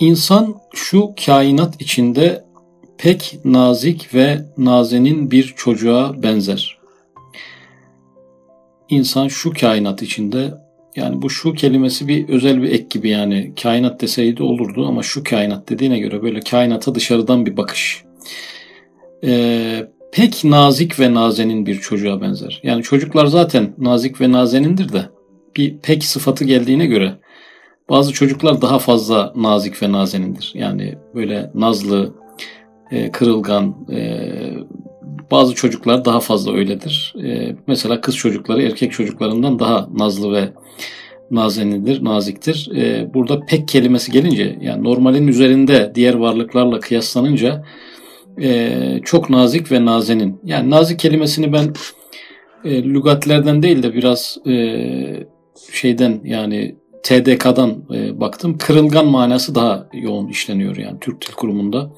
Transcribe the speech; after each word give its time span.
İnsan 0.00 0.54
şu 0.74 1.14
kainat 1.26 1.80
içinde 1.80 2.44
pek 2.98 3.38
nazik 3.44 4.14
ve 4.14 4.38
nazenin 4.58 5.30
bir 5.30 5.54
çocuğa 5.56 6.22
benzer. 6.22 6.78
İnsan 8.88 9.28
şu 9.28 9.52
kainat 9.60 10.02
içinde 10.02 10.54
yani 10.96 11.22
bu 11.22 11.30
şu 11.30 11.52
kelimesi 11.52 12.08
bir 12.08 12.28
özel 12.28 12.62
bir 12.62 12.70
ek 12.70 12.86
gibi 12.90 13.08
yani 13.08 13.52
kainat 13.62 14.00
deseydi 14.00 14.42
olurdu 14.42 14.86
ama 14.86 15.02
şu 15.02 15.24
kainat 15.24 15.68
dediğine 15.68 15.98
göre 15.98 16.22
böyle 16.22 16.40
kainata 16.40 16.94
dışarıdan 16.94 17.46
bir 17.46 17.56
bakış. 17.56 18.04
Ee, 19.24 19.86
pek 20.12 20.44
nazik 20.44 21.00
ve 21.00 21.14
nazenin 21.14 21.66
bir 21.66 21.80
çocuğa 21.80 22.20
benzer. 22.20 22.60
Yani 22.62 22.82
çocuklar 22.82 23.26
zaten 23.26 23.74
nazik 23.78 24.20
ve 24.20 24.32
nazenindir 24.32 24.92
de 24.92 25.08
bir 25.56 25.78
pek 25.78 26.04
sıfatı 26.04 26.44
geldiğine 26.44 26.86
göre 26.86 27.18
bazı 27.90 28.12
çocuklar 28.12 28.62
daha 28.62 28.78
fazla 28.78 29.32
nazik 29.36 29.82
ve 29.82 29.92
nazenindir. 29.92 30.52
Yani 30.54 30.94
böyle 31.14 31.50
nazlı, 31.54 32.14
e, 32.90 33.10
kırılgan, 33.10 33.74
e, 33.92 34.28
bazı 35.30 35.54
çocuklar 35.54 36.04
daha 36.04 36.20
fazla 36.20 36.52
öyledir. 36.52 37.14
E, 37.24 37.56
mesela 37.66 38.00
kız 38.00 38.16
çocukları 38.16 38.62
erkek 38.62 38.92
çocuklarından 38.92 39.58
daha 39.58 39.88
nazlı 39.94 40.32
ve 40.32 40.48
nazenindir, 41.30 42.04
naziktir. 42.04 42.70
Burada 43.14 43.40
pek 43.40 43.68
kelimesi 43.68 44.12
gelince 44.12 44.58
yani 44.60 44.84
normalin 44.84 45.28
üzerinde 45.28 45.92
diğer 45.94 46.14
varlıklarla 46.14 46.80
kıyaslanınca 46.80 47.64
çok 49.04 49.30
nazik 49.30 49.72
ve 49.72 49.84
nazenin. 49.84 50.40
Yani 50.44 50.70
nazik 50.70 50.98
kelimesini 50.98 51.52
ben 51.52 51.74
e, 52.64 52.82
lügatlerden 52.82 53.62
değil 53.62 53.82
de 53.82 53.94
biraz 53.94 54.38
şeyden 55.72 56.20
yani 56.24 56.79
TDK'dan 57.02 57.84
e, 57.94 58.20
baktım. 58.20 58.58
Kırılgan 58.58 59.06
manası 59.06 59.54
daha 59.54 59.86
yoğun 59.92 60.28
işleniyor 60.28 60.76
yani 60.76 61.00
Türk 61.00 61.28
Dil 61.28 61.32
Kurumu'nda. 61.32 61.90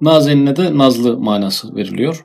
Nazenine 0.00 0.56
de 0.56 0.78
nazlı 0.78 1.18
manası 1.18 1.76
veriliyor. 1.76 2.24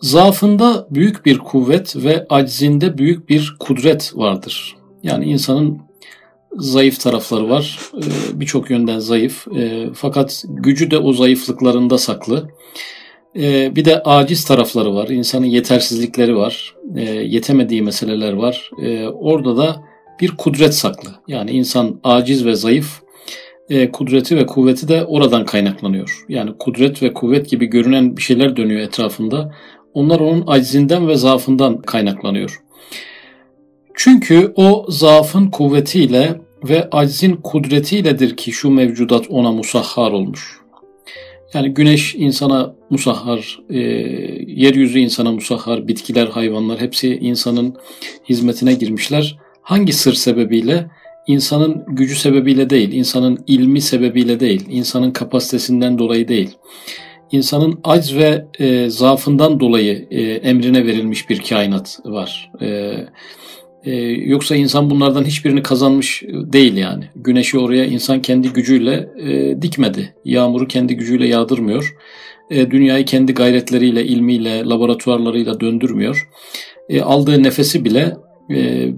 Zaafında 0.00 0.86
büyük 0.90 1.26
bir 1.26 1.38
kuvvet 1.38 1.96
ve 1.96 2.26
aczinde 2.30 2.98
büyük 2.98 3.28
bir 3.28 3.56
kudret 3.60 4.12
vardır. 4.14 4.76
Yani 5.02 5.24
insanın 5.24 5.78
zayıf 6.56 7.00
tarafları 7.00 7.50
var. 7.50 7.78
E, 7.94 8.40
birçok 8.40 8.70
yönden 8.70 8.98
zayıf. 8.98 9.48
E, 9.56 9.86
fakat 9.94 10.44
gücü 10.48 10.90
de 10.90 10.98
o 10.98 11.12
zayıflıklarında 11.12 11.98
saklı. 11.98 12.50
E, 13.36 13.76
bir 13.76 13.84
de 13.84 14.02
aciz 14.02 14.44
tarafları 14.44 14.94
var. 14.94 15.08
İnsanın 15.08 15.46
yetersizlikleri 15.46 16.36
var. 16.36 16.74
Yetemediği 17.24 17.82
meseleler 17.82 18.32
var. 18.32 18.70
Orada 19.14 19.56
da 19.56 19.87
bir 20.20 20.30
kudret 20.36 20.74
saklı. 20.74 21.10
Yani 21.28 21.50
insan 21.50 22.00
aciz 22.04 22.46
ve 22.46 22.54
zayıf. 22.54 23.00
Kudreti 23.92 24.36
ve 24.36 24.46
kuvveti 24.46 24.88
de 24.88 25.04
oradan 25.04 25.44
kaynaklanıyor. 25.44 26.24
Yani 26.28 26.50
kudret 26.58 27.02
ve 27.02 27.12
kuvvet 27.12 27.50
gibi 27.50 27.66
görünen 27.66 28.16
bir 28.16 28.22
şeyler 28.22 28.56
dönüyor 28.56 28.80
etrafında. 28.80 29.54
Onlar 29.94 30.20
onun 30.20 30.44
acizinden 30.46 31.08
ve 31.08 31.14
zaafından 31.14 31.78
kaynaklanıyor. 31.78 32.62
Çünkü 33.94 34.52
o 34.56 34.86
zaafın 34.88 35.46
kuvvetiyle 35.46 36.40
ve 36.68 36.88
aczin 36.92 37.36
kudretiyledir 37.36 38.36
ki 38.36 38.52
şu 38.52 38.70
mevcudat 38.70 39.26
ona 39.30 39.52
musahhar 39.52 40.10
olmuş. 40.10 40.60
Yani 41.54 41.74
güneş 41.74 42.14
insana 42.14 42.74
musahhar, 42.90 43.58
e, 43.70 43.78
yeryüzü 44.46 44.98
insana 44.98 45.32
musahhar, 45.32 45.88
bitkiler, 45.88 46.26
hayvanlar 46.26 46.80
hepsi 46.80 47.16
insanın 47.16 47.76
hizmetine 48.28 48.74
girmişler. 48.74 49.38
Hangi 49.68 49.92
sır 49.92 50.12
sebebiyle? 50.12 50.86
İnsanın 51.26 51.84
gücü 51.88 52.16
sebebiyle 52.16 52.70
değil, 52.70 52.92
insanın 52.92 53.44
ilmi 53.46 53.80
sebebiyle 53.80 54.40
değil, 54.40 54.66
insanın 54.68 55.10
kapasitesinden 55.10 55.98
dolayı 55.98 56.28
değil. 56.28 56.50
İnsanın 57.32 57.80
acz 57.84 58.16
ve 58.16 58.44
e, 58.58 58.90
zaafından 58.90 59.60
dolayı 59.60 60.06
e, 60.10 60.22
emrine 60.22 60.86
verilmiş 60.86 61.30
bir 61.30 61.42
kainat 61.42 61.98
var. 62.04 62.50
E, 62.60 62.96
ee, 63.84 63.92
yoksa 64.06 64.56
insan 64.56 64.90
bunlardan 64.90 65.24
hiçbirini 65.24 65.62
kazanmış 65.62 66.22
değil 66.28 66.76
yani. 66.76 67.04
Güneşi 67.16 67.58
oraya 67.58 67.84
insan 67.84 68.22
kendi 68.22 68.48
gücüyle 68.48 69.08
e, 69.18 69.62
dikmedi. 69.62 70.14
Yağmuru 70.24 70.68
kendi 70.68 70.96
gücüyle 70.96 71.28
yağdırmıyor. 71.28 71.96
E, 72.50 72.70
dünyayı 72.70 73.04
kendi 73.04 73.34
gayretleriyle, 73.34 74.04
ilmiyle, 74.04 74.64
laboratuvarlarıyla 74.64 75.60
döndürmüyor. 75.60 76.28
E, 76.88 77.00
aldığı 77.00 77.42
nefesi 77.42 77.84
bile 77.84 78.00
e, 78.00 78.27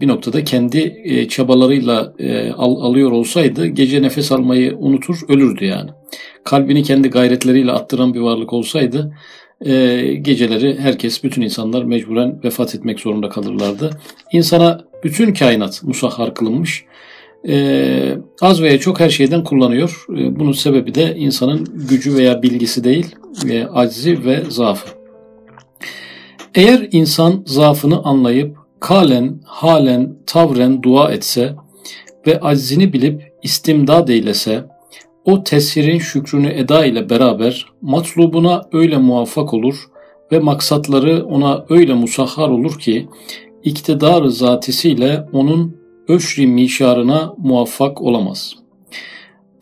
bir 0.00 0.08
noktada 0.08 0.44
kendi 0.44 1.02
e, 1.04 1.28
çabalarıyla 1.28 2.14
e, 2.18 2.50
al, 2.50 2.76
alıyor 2.76 3.12
olsaydı 3.12 3.66
gece 3.66 4.02
nefes 4.02 4.32
almayı 4.32 4.76
unutur, 4.78 5.18
ölürdü 5.28 5.64
yani. 5.64 5.90
Kalbini 6.44 6.82
kendi 6.82 7.08
gayretleriyle 7.08 7.72
attıran 7.72 8.14
bir 8.14 8.20
varlık 8.20 8.52
olsaydı 8.52 9.12
e, 9.66 10.02
geceleri 10.22 10.78
herkes, 10.78 11.24
bütün 11.24 11.42
insanlar 11.42 11.84
mecburen 11.84 12.40
vefat 12.44 12.74
etmek 12.74 13.00
zorunda 13.00 13.28
kalırlardı. 13.28 13.90
İnsana 14.32 14.84
bütün 15.04 15.34
kainat 15.34 15.82
musahhar 15.82 16.34
kılınmış. 16.34 16.84
E, 17.48 18.16
az 18.40 18.62
veya 18.62 18.78
çok 18.78 19.00
her 19.00 19.10
şeyden 19.10 19.44
kullanıyor. 19.44 20.04
E, 20.10 20.40
bunun 20.40 20.52
sebebi 20.52 20.94
de 20.94 21.16
insanın 21.16 21.86
gücü 21.88 22.16
veya 22.16 22.42
bilgisi 22.42 22.84
değil, 22.84 23.16
e, 23.50 23.64
aczi 23.64 24.24
ve 24.24 24.42
zaafı. 24.48 24.88
Eğer 26.54 26.88
insan 26.92 27.42
zaafını 27.46 28.02
anlayıp 28.02 28.56
kalen, 28.80 29.40
halen, 29.44 30.16
tavren 30.26 30.82
dua 30.82 31.12
etse 31.12 31.54
ve 32.26 32.40
aczini 32.40 32.92
bilip 32.92 33.32
istimdad 33.42 34.08
eylese, 34.08 34.64
o 35.24 35.44
tesirin 35.44 35.98
şükrünü 35.98 36.48
eda 36.48 36.84
ile 36.84 37.10
beraber 37.10 37.66
matlubuna 37.82 38.68
öyle 38.72 38.96
muvaffak 38.96 39.54
olur 39.54 39.76
ve 40.32 40.38
maksatları 40.38 41.24
ona 41.26 41.64
öyle 41.68 41.94
musahhar 41.94 42.48
olur 42.48 42.78
ki 42.78 43.08
iktidar 43.62 44.24
zatisiyle 44.24 45.26
onun 45.32 45.76
öşri 46.08 46.46
mişarına 46.46 47.34
muvaffak 47.38 48.02
olamaz. 48.02 48.54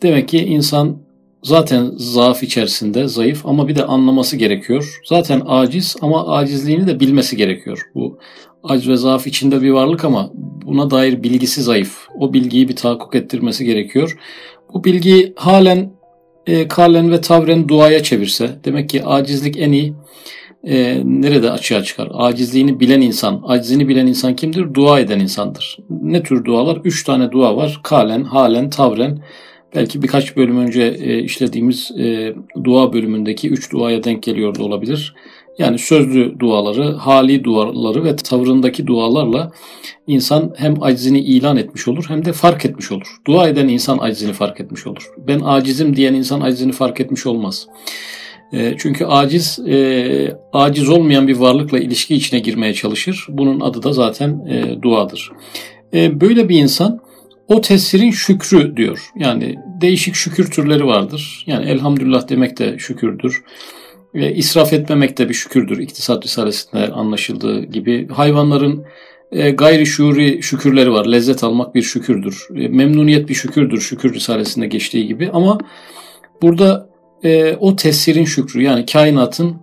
Demek 0.01 0.27
ki 0.27 0.37
insan 0.37 0.97
zaten 1.43 1.91
zaaf 1.97 2.43
içerisinde 2.43 3.07
zayıf 3.07 3.45
ama 3.45 3.67
bir 3.67 3.75
de 3.75 3.85
anlaması 3.85 4.37
gerekiyor. 4.37 4.99
Zaten 5.05 5.41
aciz 5.47 5.95
ama 6.01 6.35
acizliğini 6.35 6.87
de 6.87 6.99
bilmesi 6.99 7.37
gerekiyor. 7.37 7.89
Bu 7.95 8.17
aciz 8.63 8.89
ve 8.89 8.95
zaaf 8.95 9.27
içinde 9.27 9.61
bir 9.61 9.69
varlık 9.69 10.05
ama 10.05 10.29
buna 10.65 10.91
dair 10.91 11.23
bilgisi 11.23 11.61
zayıf. 11.61 12.07
O 12.19 12.33
bilgiyi 12.33 12.69
bir 12.69 12.75
tahakkuk 12.75 13.15
ettirmesi 13.15 13.65
gerekiyor. 13.65 14.17
Bu 14.73 14.83
bilgi 14.83 15.33
halen 15.35 15.91
e, 16.47 16.67
kalen 16.67 17.11
ve 17.11 17.21
tavren 17.21 17.67
duaya 17.67 18.03
çevirse 18.03 18.49
demek 18.65 18.89
ki 18.89 19.05
acizlik 19.05 19.57
en 19.57 19.71
iyi 19.71 19.93
e, 20.63 21.01
nerede 21.03 21.51
açığa 21.51 21.83
çıkar? 21.83 22.09
Acizliğini 22.13 22.79
bilen 22.79 23.01
insan, 23.01 23.41
acizini 23.47 23.87
bilen 23.87 24.07
insan 24.07 24.35
kimdir? 24.35 24.73
Dua 24.73 24.99
eden 24.99 25.19
insandır. 25.19 25.77
Ne 25.89 26.23
tür 26.23 26.45
dualar? 26.45 26.77
Üç 26.83 27.03
tane 27.03 27.31
dua 27.31 27.55
var. 27.55 27.79
Kalen, 27.83 28.23
halen, 28.23 28.69
tavren. 28.69 29.19
Belki 29.75 30.03
birkaç 30.03 30.37
bölüm 30.37 30.57
önce 30.57 30.83
e, 30.83 31.19
işlediğimiz 31.19 31.91
e, 31.99 32.33
dua 32.63 32.93
bölümündeki 32.93 33.49
üç 33.49 33.71
duaya 33.71 34.03
denk 34.03 34.23
geliyor 34.23 34.55
da 34.55 34.63
olabilir. 34.63 35.15
Yani 35.57 35.79
sözlü 35.79 36.39
duaları, 36.39 36.93
hali 36.93 37.43
duaları 37.43 38.03
ve 38.03 38.15
tavrındaki 38.15 38.87
dualarla 38.87 39.51
insan 40.07 40.53
hem 40.57 40.83
acizini 40.83 41.19
ilan 41.19 41.57
etmiş 41.57 41.87
olur 41.87 42.05
hem 42.07 42.25
de 42.25 42.33
fark 42.33 42.65
etmiş 42.65 42.91
olur. 42.91 43.17
Dua 43.27 43.47
eden 43.49 43.67
insan 43.67 43.97
acizini 43.97 44.33
fark 44.33 44.59
etmiş 44.61 44.87
olur. 44.87 45.11
Ben 45.27 45.41
acizim 45.45 45.95
diyen 45.95 46.13
insan 46.13 46.41
acizini 46.41 46.71
fark 46.71 47.01
etmiş 47.01 47.25
olmaz. 47.25 47.67
E, 48.53 48.75
çünkü 48.77 49.05
aciz, 49.05 49.59
e, 49.67 50.37
aciz 50.53 50.89
olmayan 50.89 51.27
bir 51.27 51.37
varlıkla 51.37 51.79
ilişki 51.79 52.15
içine 52.15 52.39
girmeye 52.39 52.73
çalışır. 52.73 53.25
Bunun 53.29 53.59
adı 53.59 53.83
da 53.83 53.93
zaten 53.93 54.45
e, 54.49 54.81
duadır. 54.81 55.31
E, 55.93 56.21
böyle 56.21 56.49
bir 56.49 56.59
insan 56.59 57.01
o 57.49 57.61
tesirin 57.61 58.11
şükrü 58.11 58.77
diyor. 58.77 59.09
Yani 59.15 59.55
değişik 59.81 60.15
şükür 60.15 60.51
türleri 60.51 60.85
vardır. 60.85 61.43
Yani 61.47 61.65
elhamdülillah 61.65 62.29
demek 62.29 62.59
de 62.59 62.79
şükürdür. 62.79 63.43
Ve 64.13 64.35
israf 64.35 64.73
etmemek 64.73 65.17
de 65.17 65.29
bir 65.29 65.33
şükürdür. 65.33 65.77
İktisat 65.77 66.25
Risalesi'nde 66.25 66.87
anlaşıldığı 66.87 67.63
gibi. 67.63 68.07
Hayvanların 68.07 68.85
e, 69.31 69.51
gayri 69.51 69.85
şuuri 69.85 70.43
şükürleri 70.43 70.91
var. 70.91 71.05
Lezzet 71.05 71.43
almak 71.43 71.75
bir 71.75 71.81
şükürdür. 71.81 72.47
E, 72.55 72.67
memnuniyet 72.67 73.29
bir 73.29 73.33
şükürdür. 73.33 73.81
Şükür 73.81 74.13
Risalesi'nde 74.13 74.67
geçtiği 74.67 75.07
gibi. 75.07 75.29
Ama 75.33 75.57
burada 76.41 76.89
e, 77.23 77.55
o 77.55 77.75
tesirin 77.75 78.25
şükrü 78.25 78.63
yani 78.63 78.85
kainatın 78.85 79.55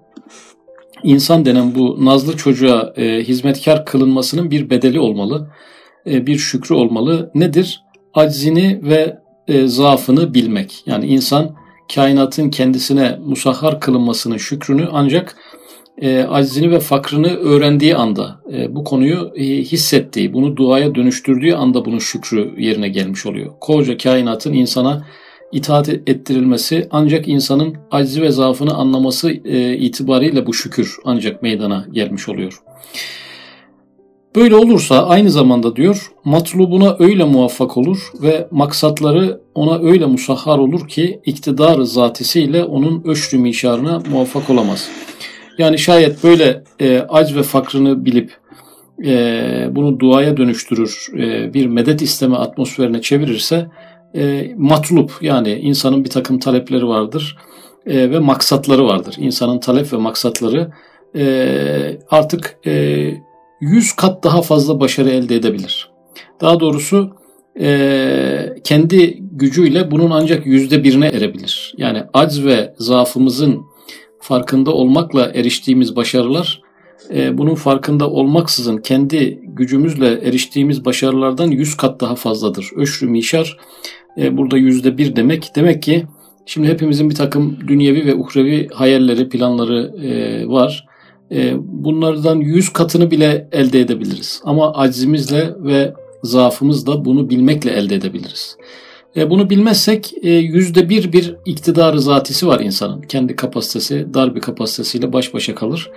insan 1.03 1.45
denen 1.45 1.75
bu 1.75 2.05
nazlı 2.05 2.37
çocuğa 2.37 2.93
e, 2.97 3.23
hizmetkar 3.23 3.87
kılınmasının 3.87 4.51
bir 4.51 4.71
bedeli 4.71 5.01
olmalı. 5.01 5.51
E, 6.07 6.27
bir 6.27 6.39
şükrü 6.39 6.75
olmalı. 6.75 7.31
Nedir? 7.35 7.83
Aczini 8.15 8.81
ve 8.83 9.19
e, 9.49 9.67
zaafını 9.67 10.35
bilmek. 10.35 10.83
Yani 10.87 11.07
insan 11.07 11.57
kainatın 11.95 12.51
kendisine 12.51 13.19
musahhar 13.27 13.81
kılınmasının 13.81 14.37
şükrünü 14.37 14.89
ancak 14.93 15.37
e, 15.99 16.23
aczini 16.23 16.71
ve 16.71 16.81
fakrını 16.81 17.37
öğrendiği 17.37 17.97
anda, 17.97 18.41
e, 18.53 18.75
bu 18.75 18.85
konuyu 18.85 19.33
e, 19.35 19.45
hissettiği, 19.45 20.33
bunu 20.33 20.57
duaya 20.57 20.95
dönüştürdüğü 20.95 21.53
anda 21.53 21.85
bunun 21.85 21.99
şükrü 21.99 22.55
yerine 22.59 22.89
gelmiş 22.89 23.27
oluyor. 23.27 23.53
Koca 23.61 23.99
kainatın 23.99 24.53
insana 24.53 25.07
itaat 25.53 25.89
ettirilmesi 25.89 26.89
ancak 26.91 27.29
insanın 27.29 27.77
aczi 27.91 28.23
ve 28.23 28.31
zaafını 28.31 28.75
anlaması 28.75 29.31
e, 29.31 29.77
itibariyle 29.77 30.47
bu 30.47 30.55
şükür 30.55 30.97
ancak 31.05 31.43
meydana 31.43 31.87
gelmiş 31.93 32.29
oluyor. 32.29 32.63
Böyle 34.37 34.57
olursa 34.57 35.07
aynı 35.07 35.31
zamanda 35.31 35.77
diyor 35.77 36.11
matlubuna 36.25 36.97
öyle 36.99 37.25
muvaffak 37.25 37.77
olur 37.77 37.99
ve 38.23 38.49
maksatları 38.51 39.41
ona 39.55 39.79
öyle 39.79 40.07
musahhar 40.07 40.59
olur 40.59 40.89
ki 40.89 41.21
iktidarı 41.25 41.87
zatisiyle 41.87 42.65
onun 42.65 43.03
öşrü 43.05 43.39
mişarına 43.39 44.03
muvaffak 44.11 44.51
olamaz. 44.51 44.89
Yani 45.59 45.79
şayet 45.79 46.25
böyle 46.25 46.65
e, 46.81 46.99
ac 47.09 47.35
ve 47.35 47.43
fakrını 47.43 48.05
bilip 48.05 48.33
e, 49.05 49.69
bunu 49.71 50.01
duaya 50.01 50.37
dönüştürür, 50.37 51.07
e, 51.19 51.55
bir 51.55 51.67
medet 51.67 52.03
isteme 52.03 52.37
atmosferine 52.37 53.01
çevirirse 53.01 53.67
e, 54.15 54.53
matlup 54.57 55.13
yani 55.21 55.53
insanın 55.53 56.05
bir 56.05 56.11
takım 56.11 56.39
talepleri 56.39 56.89
vardır 56.89 57.37
e, 57.87 58.11
ve 58.11 58.19
maksatları 58.19 58.85
vardır. 58.87 59.15
İnsanın 59.19 59.59
talep 59.59 59.93
ve 59.93 59.97
maksatları 59.97 60.71
e, 61.17 61.99
artık 62.11 62.59
e, 62.67 63.26
100 63.61 63.93
kat 63.93 64.25
daha 64.25 64.43
fazla 64.43 64.81
başarı 64.81 65.11
elde 65.11 65.37
edebilir. 65.37 65.91
Daha 66.41 66.61
doğrusu 66.61 67.17
e, 67.61 68.55
kendi 68.65 69.19
gücüyle 69.33 69.91
bunun 69.91 70.11
ancak 70.11 70.47
yüzde 70.47 70.85
birine 70.85 71.07
erebilir. 71.07 71.75
Yani 71.77 72.03
acz 72.13 72.45
ve 72.45 72.75
zaafımızın 72.79 73.67
farkında 74.21 74.73
olmakla 74.73 75.31
eriştiğimiz 75.35 75.97
başarılar 75.97 76.63
e, 77.15 77.39
bunun 77.39 77.55
farkında 77.55 78.11
olmaksızın 78.11 78.79
kendi 78.79 79.41
gücümüzle 79.43 80.07
eriştiğimiz 80.07 80.85
başarılardan 80.85 81.51
yüz 81.51 81.77
kat 81.77 82.01
daha 82.01 82.15
fazladır. 82.15 82.71
Öşrü 82.77 83.07
mişar 83.07 83.57
e, 84.19 84.37
burada 84.37 84.59
yüzde 84.59 84.99
bir 84.99 85.17
demek. 85.17 85.57
Demek 85.57 85.83
ki 85.83 86.07
şimdi 86.47 86.69
hepimizin 86.69 87.11
bir 87.11 87.15
takım 87.15 87.59
dünyevi 87.69 88.07
ve 88.07 88.15
uhrevi 88.15 88.69
hayalleri, 88.69 89.29
planları 89.29 90.07
e, 90.07 90.49
var. 90.49 90.87
E, 91.33 91.55
bunlardan 91.59 92.37
yüz 92.37 92.73
katını 92.73 93.11
bile 93.11 93.49
elde 93.53 93.81
edebiliriz. 93.81 94.41
Ama 94.45 94.73
acizimizle 94.73 95.55
ve 95.59 95.95
zaafımızla 96.23 97.05
bunu 97.05 97.31
bilmekle 97.31 97.71
elde 97.71 97.95
edebiliriz. 97.95 98.57
E, 99.17 99.31
bunu 99.31 99.51
bilmezsek 99.51 100.15
e, 100.23 100.31
yüzde 100.31 100.89
bir 100.89 101.13
bir 101.13 101.37
iktidarı 101.45 102.01
zatisi 102.01 102.47
var 102.47 102.61
insanın. 102.61 103.03
Kendi 103.03 103.37
kapasitesi, 103.37 104.07
dar 104.15 104.35
bir 104.35 104.41
kapasitesiyle 104.41 105.13
baş 105.13 105.35
başa 105.35 105.55
kalır. 105.55 105.91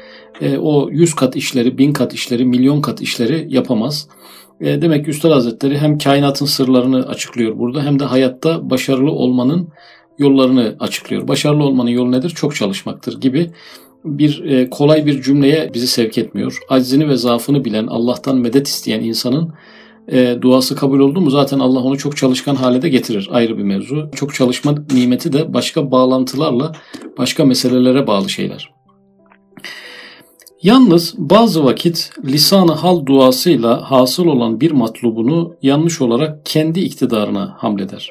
O 0.59 0.89
yüz 0.89 1.15
kat 1.15 1.35
işleri, 1.35 1.77
bin 1.77 1.93
kat 1.93 2.13
işleri, 2.13 2.45
milyon 2.45 2.81
kat 2.81 3.01
işleri 3.01 3.47
yapamaz. 3.49 4.07
Demek 4.61 5.05
ki 5.05 5.11
Üstad 5.11 5.31
Hazretleri 5.31 5.77
hem 5.77 5.97
kainatın 5.97 6.45
sırlarını 6.45 7.07
açıklıyor 7.07 7.57
burada 7.57 7.83
hem 7.83 7.99
de 7.99 8.05
hayatta 8.05 8.69
başarılı 8.69 9.11
olmanın 9.11 9.69
yollarını 10.19 10.75
açıklıyor. 10.79 11.27
Başarılı 11.27 11.63
olmanın 11.63 11.89
yolu 11.89 12.11
nedir? 12.11 12.29
Çok 12.29 12.55
çalışmaktır 12.55 13.21
gibi 13.21 13.51
bir 14.05 14.69
kolay 14.69 15.05
bir 15.05 15.21
cümleye 15.21 15.71
bizi 15.73 15.87
sevk 15.87 16.17
etmiyor. 16.17 16.59
Aczini 16.69 17.07
ve 17.09 17.15
zaafını 17.15 17.65
bilen, 17.65 17.87
Allah'tan 17.87 18.37
medet 18.37 18.67
isteyen 18.67 19.03
insanın 19.03 19.53
e, 20.11 20.41
duası 20.41 20.75
kabul 20.75 20.99
oldu 20.99 21.21
mu 21.21 21.29
zaten 21.29 21.59
Allah 21.59 21.79
onu 21.79 21.97
çok 21.97 22.17
çalışkan 22.17 22.55
hale 22.55 22.81
de 22.81 22.89
getirir. 22.89 23.29
Ayrı 23.31 23.57
bir 23.57 23.63
mevzu. 23.63 24.09
Çok 24.15 24.33
çalışma 24.33 24.75
nimeti 24.93 25.33
de 25.33 25.53
başka 25.53 25.91
bağlantılarla 25.91 26.71
başka 27.17 27.45
meselelere 27.45 28.07
bağlı 28.07 28.29
şeyler. 28.29 28.73
Yalnız 30.63 31.15
bazı 31.17 31.63
vakit 31.63 32.11
lisanı 32.25 32.71
hal 32.71 33.05
duasıyla 33.05 33.91
hasıl 33.91 34.25
olan 34.25 34.61
bir 34.61 34.71
matlubunu 34.71 35.55
yanlış 35.61 36.01
olarak 36.01 36.45
kendi 36.45 36.79
iktidarına 36.79 37.55
hamleder. 37.57 38.09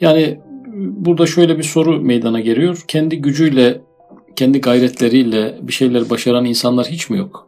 Yani 0.00 0.40
burada 0.76 1.26
şöyle 1.26 1.58
bir 1.58 1.62
soru 1.62 2.00
meydana 2.00 2.40
geliyor. 2.40 2.84
Kendi 2.88 3.16
gücüyle, 3.16 3.80
kendi 4.36 4.60
gayretleriyle 4.60 5.58
bir 5.62 5.72
şeyler 5.72 6.10
başaran 6.10 6.44
insanlar 6.44 6.86
hiç 6.86 7.10
mi 7.10 7.18
yok? 7.18 7.46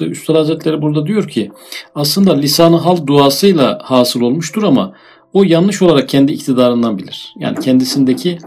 Üstad 0.00 0.34
Hazretleri 0.34 0.82
burada 0.82 1.06
diyor 1.06 1.28
ki 1.28 1.50
aslında 1.94 2.36
lisanı 2.36 2.76
hal 2.76 3.06
duasıyla 3.06 3.78
hasıl 3.82 4.20
olmuştur 4.20 4.62
ama 4.62 4.94
o 5.32 5.42
yanlış 5.42 5.82
olarak 5.82 6.08
kendi 6.08 6.32
iktidarından 6.32 6.98
bilir. 6.98 7.34
Yani 7.38 7.60
kendisindeki 7.60 8.38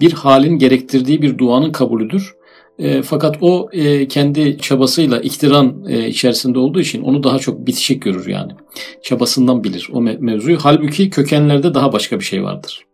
bir 0.00 0.12
halin 0.12 0.58
gerektirdiği 0.58 1.22
bir 1.22 1.38
duanın 1.38 1.72
kabulüdür. 1.72 2.34
E, 2.78 3.02
fakat 3.02 3.36
o 3.40 3.68
e, 3.72 4.08
kendi 4.08 4.58
çabasıyla 4.58 5.20
iktiran 5.20 5.84
e, 5.88 6.08
içerisinde 6.08 6.58
olduğu 6.58 6.80
için 6.80 7.02
onu 7.02 7.22
daha 7.22 7.38
çok 7.38 7.66
bitişik 7.66 8.02
görür 8.02 8.26
yani. 8.26 8.52
Çabasından 9.02 9.64
bilir 9.64 9.88
o 9.92 9.98
me- 9.98 10.18
mevzuyu. 10.18 10.58
Halbuki 10.62 11.10
kökenlerde 11.10 11.74
daha 11.74 11.92
başka 11.92 12.20
bir 12.20 12.24
şey 12.24 12.42
vardır. 12.42 12.84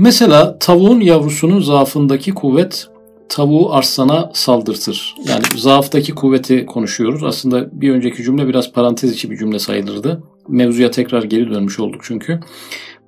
Mesela 0.00 0.58
tavuğun 0.58 1.00
yavrusunun 1.00 1.60
zaafındaki 1.60 2.30
kuvvet 2.32 2.88
tavuğu 3.28 3.72
arslana 3.72 4.30
saldırtır. 4.34 5.14
Yani 5.28 5.42
zaaftaki 5.56 6.14
kuvveti 6.14 6.66
konuşuyoruz. 6.66 7.24
Aslında 7.24 7.80
bir 7.80 7.90
önceki 7.90 8.22
cümle 8.22 8.48
biraz 8.48 8.72
parantez 8.72 9.12
içi 9.12 9.30
bir 9.30 9.36
cümle 9.36 9.58
sayılırdı. 9.58 10.22
Mevzuya 10.48 10.90
tekrar 10.90 11.22
geri 11.22 11.50
dönmüş 11.50 11.80
olduk 11.80 12.00
çünkü. 12.04 12.40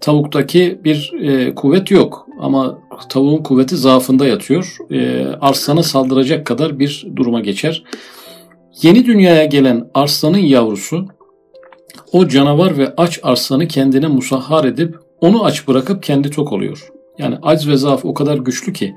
Tavuktaki 0.00 0.80
bir 0.84 1.12
e, 1.22 1.54
kuvvet 1.54 1.90
yok 1.90 2.26
ama 2.40 2.78
tavuğun 3.08 3.42
kuvveti 3.42 3.76
zaafında 3.76 4.26
yatıyor. 4.26 4.76
E, 4.90 5.26
arslana 5.40 5.82
saldıracak 5.82 6.46
kadar 6.46 6.78
bir 6.78 7.06
duruma 7.16 7.40
geçer. 7.40 7.84
Yeni 8.82 9.06
dünyaya 9.06 9.44
gelen 9.44 9.90
arslanın 9.94 10.38
yavrusu 10.38 11.06
o 12.12 12.28
canavar 12.28 12.78
ve 12.78 12.94
aç 12.96 13.20
arslanı 13.22 13.68
kendine 13.68 14.06
musahhar 14.06 14.64
edip 14.64 15.11
onu 15.22 15.44
aç 15.44 15.68
bırakıp 15.68 16.02
kendi 16.02 16.30
tok 16.30 16.52
oluyor. 16.52 16.88
Yani 17.18 17.36
aç 17.42 17.66
ve 17.66 17.76
zaaf 17.76 18.04
o 18.04 18.14
kadar 18.14 18.38
güçlü 18.38 18.72
ki 18.72 18.94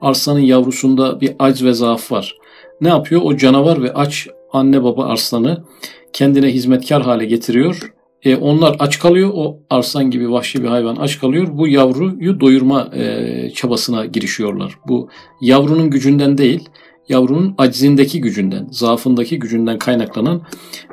Arslanın 0.00 0.40
yavrusunda 0.40 1.20
bir 1.20 1.32
aç 1.38 1.62
ve 1.62 1.72
zaaf 1.72 2.12
var. 2.12 2.36
Ne 2.80 2.88
yapıyor? 2.88 3.20
O 3.24 3.36
canavar 3.36 3.82
ve 3.82 3.92
aç 3.92 4.28
anne 4.52 4.82
baba 4.82 5.04
arslanı 5.04 5.64
kendine 6.12 6.46
hizmetkar 6.46 7.02
hale 7.02 7.24
getiriyor. 7.24 7.92
E, 8.22 8.36
onlar 8.36 8.76
aç 8.78 8.98
kalıyor. 8.98 9.30
O 9.34 9.58
arslan 9.70 10.10
gibi 10.10 10.30
vahşi 10.30 10.62
bir 10.62 10.68
hayvan 10.68 10.96
aç 10.96 11.18
kalıyor. 11.18 11.48
Bu 11.52 11.68
yavruyu 11.68 12.40
doyurma 12.40 12.90
e, 12.94 13.50
çabasına 13.54 14.06
girişiyorlar. 14.06 14.78
Bu 14.88 15.08
yavrunun 15.40 15.90
gücünden 15.90 16.38
değil, 16.38 16.68
yavrunun 17.08 17.54
aczindeki 17.58 18.20
gücünden, 18.20 18.68
zaafındaki 18.70 19.38
gücünden 19.38 19.78
kaynaklanan 19.78 20.42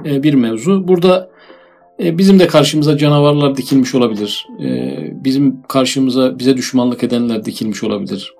e, 0.05 0.23
bir 0.23 0.33
mevzu. 0.33 0.87
Burada 0.87 1.29
bizim 2.17 2.39
de 2.39 2.47
karşımıza 2.47 2.97
canavarlar 2.97 3.57
dikilmiş 3.57 3.95
olabilir. 3.95 4.47
E, 4.63 4.95
bizim 5.23 5.61
karşımıza 5.61 6.39
bize 6.39 6.57
düşmanlık 6.57 7.03
edenler 7.03 7.45
dikilmiş 7.45 7.83
olabilir 7.83 8.33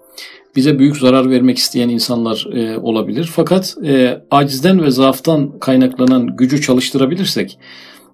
bize 0.56 0.80
büyük 0.80 0.98
zarar 0.98 1.30
vermek 1.30 1.58
isteyen 1.58 1.90
insanlar 1.90 2.48
e, 2.54 2.78
olabilir. 2.78 3.30
Fakat 3.36 3.76
e, 3.86 4.22
acizden 4.32 4.84
ve 4.84 4.92
zaaftan 4.92 5.60
kaynaklanan 5.60 6.36
gücü 6.38 6.62
çalıştırabilirsek 6.62 7.58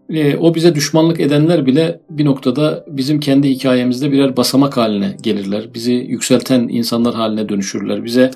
e, 0.09 0.37
o 0.37 0.55
bize 0.55 0.75
düşmanlık 0.75 1.19
edenler 1.19 1.65
bile 1.65 2.01
bir 2.09 2.25
noktada 2.25 2.85
bizim 2.87 3.19
kendi 3.19 3.49
hikayemizde 3.49 4.11
birer 4.11 4.37
basamak 4.37 4.77
haline 4.77 5.17
gelirler. 5.21 5.73
Bizi 5.73 5.93
yükselten 5.93 6.67
insanlar 6.67 7.15
haline 7.15 7.49
dönüşürler. 7.49 8.05
Bize 8.05 8.31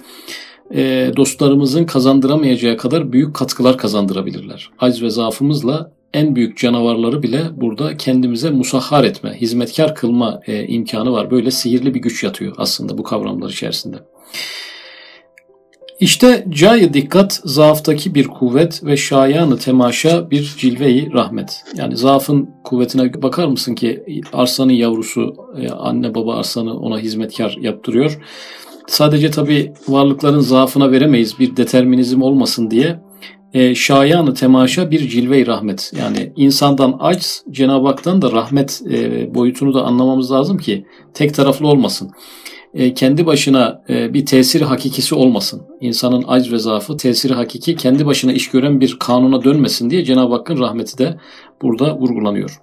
e, 0.74 1.12
dostlarımızın 1.17 1.86
kazandıramayacağı 1.86 2.77
kadar 2.77 3.13
büyük 3.13 3.36
katkılar 3.36 3.77
kazandırabilirler. 3.77 4.70
Aciz 4.79 5.03
ve 5.03 5.10
zaafımızla 5.10 5.91
en 6.13 6.36
büyük 6.36 6.58
canavarları 6.58 7.24
bile 7.24 7.41
burada 7.55 7.98
kendimize 7.98 8.50
musahhar 8.50 9.03
etme, 9.03 9.34
hizmetkar 9.41 9.96
kılma 9.96 10.39
e, 10.48 10.67
imkanı 10.67 11.12
var. 11.12 11.32
Böyle 11.32 11.51
sihirli 11.51 11.93
bir 11.93 12.00
güç 12.00 12.24
yatıyor 12.24 12.55
aslında 12.58 12.98
bu 12.98 13.03
kavramlar 13.03 13.50
içerisinde. 13.50 13.98
İşte 16.00 16.46
cayı 16.50 16.93
dikkat 16.93 17.41
zaaftaki 17.43 18.15
bir 18.15 18.27
kuvvet 18.27 18.84
ve 18.84 18.98
şayanı 18.98 19.58
temaşa 19.58 20.32
bir 20.32 20.55
cilveyi 20.58 21.13
rahmet. 21.13 21.63
Yani 21.75 21.98
zaafın 21.98 22.50
kuvvetine 22.63 23.22
bakar 23.22 23.48
mısın 23.48 23.75
ki 23.75 24.03
arslanın 24.34 24.74
yavrusu 24.74 25.36
e, 25.62 25.70
anne 25.70 26.15
baba 26.15 26.36
arslanı 26.36 26.79
ona 26.79 27.00
hizmetkar 27.00 27.58
yaptırıyor. 27.62 28.20
Sadece 28.88 29.32
tabi 29.32 29.74
varlıkların 29.88 30.39
zaafına 30.39 30.91
veremeyiz 30.91 31.39
bir 31.39 31.58
determinizm 31.58 32.22
olmasın 32.22 32.72
diye 32.72 33.00
e, 33.53 33.75
şayanı 33.75 34.33
temaşa 34.33 34.91
bir 34.91 35.07
cilve 35.07 35.45
rahmet. 35.45 35.91
Yani 36.00 36.33
insandan 36.36 36.98
aç, 37.00 37.41
Cenab-ı 37.51 37.88
Hak'tan 37.88 38.22
da 38.22 38.31
rahmet 38.31 38.81
e, 38.91 39.36
boyutunu 39.36 39.74
da 39.74 39.83
anlamamız 39.83 40.31
lazım 40.31 40.57
ki 40.57 40.86
tek 41.13 41.33
taraflı 41.33 41.67
olmasın. 41.67 42.12
E, 42.74 42.93
kendi 42.93 43.25
başına 43.25 43.83
e, 43.89 44.13
bir 44.13 44.25
tesiri 44.25 44.63
hakikisi 44.63 45.15
olmasın. 45.15 45.62
İnsanın 45.81 46.24
aç 46.27 46.51
ve 46.51 46.60
zaafı 46.60 46.98
tesiri 46.98 47.33
hakiki 47.33 47.75
kendi 47.75 48.05
başına 48.05 48.33
iş 48.33 48.50
gören 48.50 48.81
bir 48.81 49.00
kanuna 49.00 49.43
dönmesin 49.43 49.89
diye 49.89 50.05
Cenab-ı 50.05 50.33
Hakk'ın 50.33 50.60
rahmeti 50.60 50.98
de 50.98 51.17
burada 51.62 51.98
vurgulanıyor. 51.98 52.62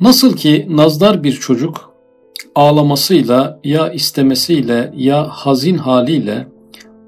Nasıl 0.00 0.36
ki 0.36 0.66
nazdar 0.70 1.24
bir 1.24 1.32
çocuk 1.32 1.92
ağlamasıyla 2.54 3.60
ya 3.64 3.92
istemesiyle 3.92 4.92
ya 4.96 5.28
hazin 5.28 5.78
haliyle 5.78 6.51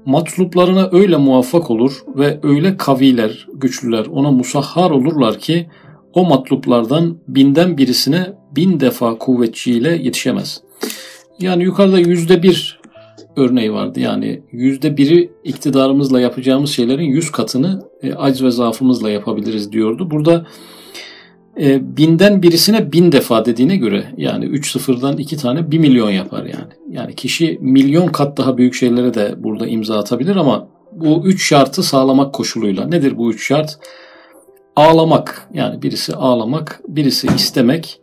matluplarına 0.05 0.89
öyle 0.91 1.17
muvaffak 1.17 1.71
olur 1.71 2.03
ve 2.15 2.39
öyle 2.43 2.77
kaviler, 2.77 3.47
güçlüler 3.53 4.05
ona 4.05 4.31
musahhar 4.31 4.91
olurlar 4.91 5.39
ki 5.39 5.67
o 6.13 6.25
matluplardan 6.25 7.17
binden 7.27 7.77
birisine 7.77 8.33
bin 8.55 8.79
defa 8.79 9.17
kuvvetçiyle 9.17 9.89
yetişemez. 9.89 10.61
Yani 11.39 11.63
yukarıda 11.63 11.99
yüzde 11.99 12.43
bir 12.43 12.79
örneği 13.35 13.73
vardı. 13.73 13.99
Yani 13.99 14.41
yüzde 14.51 14.97
biri 14.97 15.31
iktidarımızla 15.43 16.21
yapacağımız 16.21 16.69
şeylerin 16.69 17.03
yüz 17.03 17.31
katını 17.31 17.83
e, 18.03 18.13
aciz 18.13 18.43
ve 18.43 18.51
zaafımızla 18.51 19.09
yapabiliriz 19.09 19.71
diyordu. 19.71 20.11
Burada 20.11 20.45
e, 21.59 21.97
binden 21.97 22.43
birisine 22.43 22.91
bin 22.91 23.11
defa 23.11 23.45
dediğine 23.45 23.77
göre 23.77 24.05
yani 24.17 24.45
üç 24.45 24.71
sıfırdan 24.71 25.17
iki 25.17 25.37
tane 25.37 25.71
bir 25.71 25.79
milyon 25.79 26.09
yapar 26.09 26.45
yani. 26.45 26.73
Yani 26.89 27.15
kişi 27.15 27.57
milyon 27.61 28.07
kat 28.07 28.37
daha 28.37 28.57
büyük 28.57 28.73
şeylere 28.73 29.13
de 29.13 29.35
burada 29.37 29.67
imza 29.67 29.99
atabilir 29.99 30.35
ama 30.35 30.67
bu 30.91 31.21
üç 31.25 31.47
şartı 31.47 31.83
sağlamak 31.83 32.33
koşuluyla. 32.33 32.87
Nedir 32.87 33.17
bu 33.17 33.31
üç 33.31 33.47
şart? 33.47 33.79
Ağlamak 34.75 35.49
yani 35.53 35.81
birisi 35.81 36.15
ağlamak, 36.15 36.81
birisi 36.87 37.27
istemek, 37.35 37.99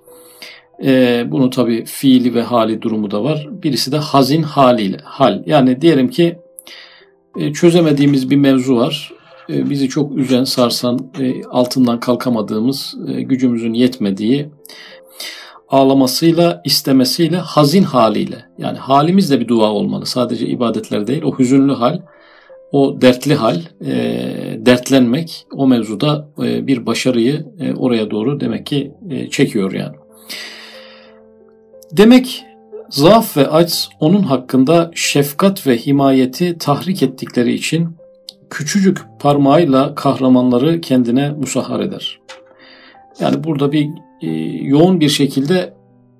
e, 0.84 1.24
bunu 1.30 1.50
tabi 1.50 1.84
fiili 1.84 2.34
ve 2.34 2.42
hali 2.42 2.82
durumu 2.82 3.10
da 3.10 3.24
var. 3.24 3.48
Birisi 3.50 3.92
de 3.92 3.98
hazin 3.98 4.42
haliyle. 4.42 4.96
Hal. 5.04 5.42
Yani 5.46 5.80
diyelim 5.80 6.08
ki 6.08 6.38
e, 7.38 7.52
çözemediğimiz 7.52 8.30
bir 8.30 8.36
mevzu 8.36 8.76
var. 8.76 9.12
E, 9.48 9.70
bizi 9.70 9.88
çok 9.88 10.18
üzen, 10.18 10.44
sarsan, 10.44 11.10
e, 11.20 11.44
altından 11.44 12.00
kalkamadığımız, 12.00 12.94
e, 13.08 13.22
gücümüzün 13.22 13.74
yetmediği 13.74 14.48
ağlamasıyla, 15.68 16.62
istemesiyle, 16.64 17.36
hazin 17.36 17.82
haliyle. 17.82 18.44
Yani 18.58 18.78
halimiz 18.78 19.30
de 19.30 19.40
bir 19.40 19.48
dua 19.48 19.70
olmalı. 19.72 20.06
Sadece 20.06 20.46
ibadetler 20.46 21.06
değil. 21.06 21.22
O 21.22 21.38
hüzünlü 21.38 21.72
hal, 21.72 21.98
o 22.72 23.00
dertli 23.00 23.34
hal, 23.34 23.60
e, 23.84 23.94
dertlenmek 24.58 25.46
o 25.52 25.66
mevzuda 25.66 26.28
e, 26.42 26.66
bir 26.66 26.86
başarıyı 26.86 27.46
e, 27.60 27.74
oraya 27.74 28.10
doğru 28.10 28.40
demek 28.40 28.66
ki 28.66 28.92
e, 29.10 29.30
çekiyor 29.30 29.72
yani. 29.72 29.96
Demek 31.92 32.44
zaaf 32.90 33.36
ve 33.36 33.48
aciz 33.48 33.88
onun 34.00 34.22
hakkında 34.22 34.90
şefkat 34.94 35.66
ve 35.66 35.76
himayeti 35.76 36.58
tahrik 36.58 37.02
ettikleri 37.02 37.52
için 37.52 37.96
küçücük 38.52 38.98
parmağıyla 39.20 39.94
kahramanları 39.94 40.80
kendine 40.80 41.30
musahhar 41.30 41.80
eder. 41.80 42.20
Yani 43.20 43.44
burada 43.44 43.72
bir 43.72 43.88
e, 44.22 44.26
yoğun 44.62 45.00
bir 45.00 45.08
şekilde 45.08 45.74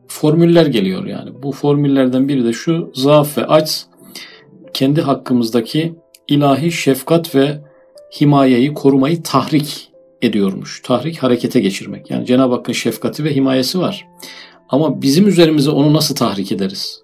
formüller 0.09 0.67
geliyor 0.67 1.07
yani. 1.07 1.31
Bu 1.43 1.53
formüllerden 1.53 2.29
biri 2.29 2.45
de 2.45 2.53
şu 2.53 2.93
zaaf 2.95 3.39
ve 3.39 3.47
aciz 3.47 3.87
kendi 4.75 5.01
hakkımızdaki 5.01 5.95
ilahi 6.29 6.73
şefkat 6.73 7.35
ve 7.35 7.61
himayeyi 8.21 8.75
korumayı 8.75 9.23
tahrik 9.23 9.91
ediyormuş. 10.23 10.83
Tahrik 10.83 11.19
harekete 11.19 11.61
geçirmek. 11.61 12.11
Yani 12.11 12.27
Cenab-ı 12.27 12.55
Hakk'ın 12.55 12.73
şefkati 12.73 13.25
ve 13.25 13.35
himayesi 13.35 13.79
var. 13.79 14.07
Ama 14.69 15.03
bizim 15.03 15.29
üzerimize 15.29 15.71
onu 15.71 15.95
nasıl 15.95 16.15
tahrik 16.15 16.53
ederiz? 16.53 17.03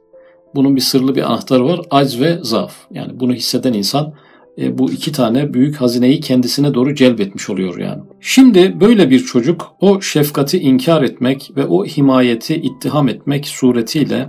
Bunun 0.54 0.76
bir 0.76 0.80
sırlı 0.80 1.14
bir 1.14 1.22
anahtarı 1.22 1.64
var. 1.64 1.80
Acz 1.90 2.20
ve 2.20 2.38
zaaf. 2.42 2.74
Yani 2.90 3.20
bunu 3.20 3.32
hisseden 3.32 3.72
insan 3.72 4.14
e, 4.60 4.78
bu 4.78 4.92
iki 4.92 5.12
tane 5.12 5.54
büyük 5.54 5.76
hazineyi 5.76 6.20
kendisine 6.20 6.74
doğru 6.74 6.94
celbetmiş 6.94 7.50
oluyor 7.50 7.78
yani. 7.78 8.02
Şimdi 8.20 8.80
böyle 8.80 9.10
bir 9.10 9.20
çocuk 9.20 9.66
o 9.80 10.00
şefkati 10.00 10.58
inkar 10.58 11.02
etmek 11.02 11.50
ve 11.56 11.66
o 11.66 11.84
himayeti 11.84 12.54
ittiham 12.54 13.08
etmek 13.08 13.46
suretiyle 13.46 14.28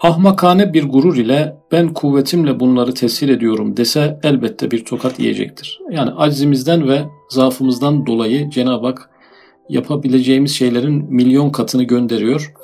ahmakane 0.00 0.72
bir 0.72 0.84
gurur 0.84 1.16
ile 1.16 1.56
ben 1.72 1.94
kuvvetimle 1.94 2.60
bunları 2.60 2.94
tesir 2.94 3.28
ediyorum 3.28 3.76
dese 3.76 4.20
elbette 4.22 4.70
bir 4.70 4.84
tokat 4.84 5.20
yiyecektir. 5.20 5.80
Yani 5.90 6.10
aczimizden 6.10 6.88
ve 6.88 7.02
zaafımızdan 7.28 8.06
dolayı 8.06 8.50
Cenab-ı 8.50 8.86
Hak 8.86 9.10
yapabileceğimiz 9.68 10.56
şeylerin 10.56 11.14
milyon 11.14 11.50
katını 11.50 11.82
gönderiyor. 11.82 12.54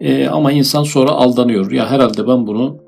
E, 0.00 0.26
ama 0.26 0.52
insan 0.52 0.82
sonra 0.82 1.10
aldanıyor. 1.10 1.72
Ya 1.72 1.90
herhalde 1.90 2.28
ben 2.28 2.46
bunu 2.46 2.78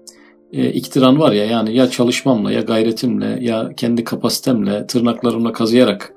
e, 0.53 0.71
iktiran 0.71 1.19
var 1.19 1.33
ya 1.33 1.45
yani 1.45 1.77
ya 1.77 1.91
çalışmamla 1.91 2.53
ya 2.53 2.61
gayretimle 2.61 3.39
ya 3.41 3.73
kendi 3.77 4.05
kapasitemle 4.05 4.87
tırnaklarımla 4.87 5.53
kazıyarak 5.53 6.15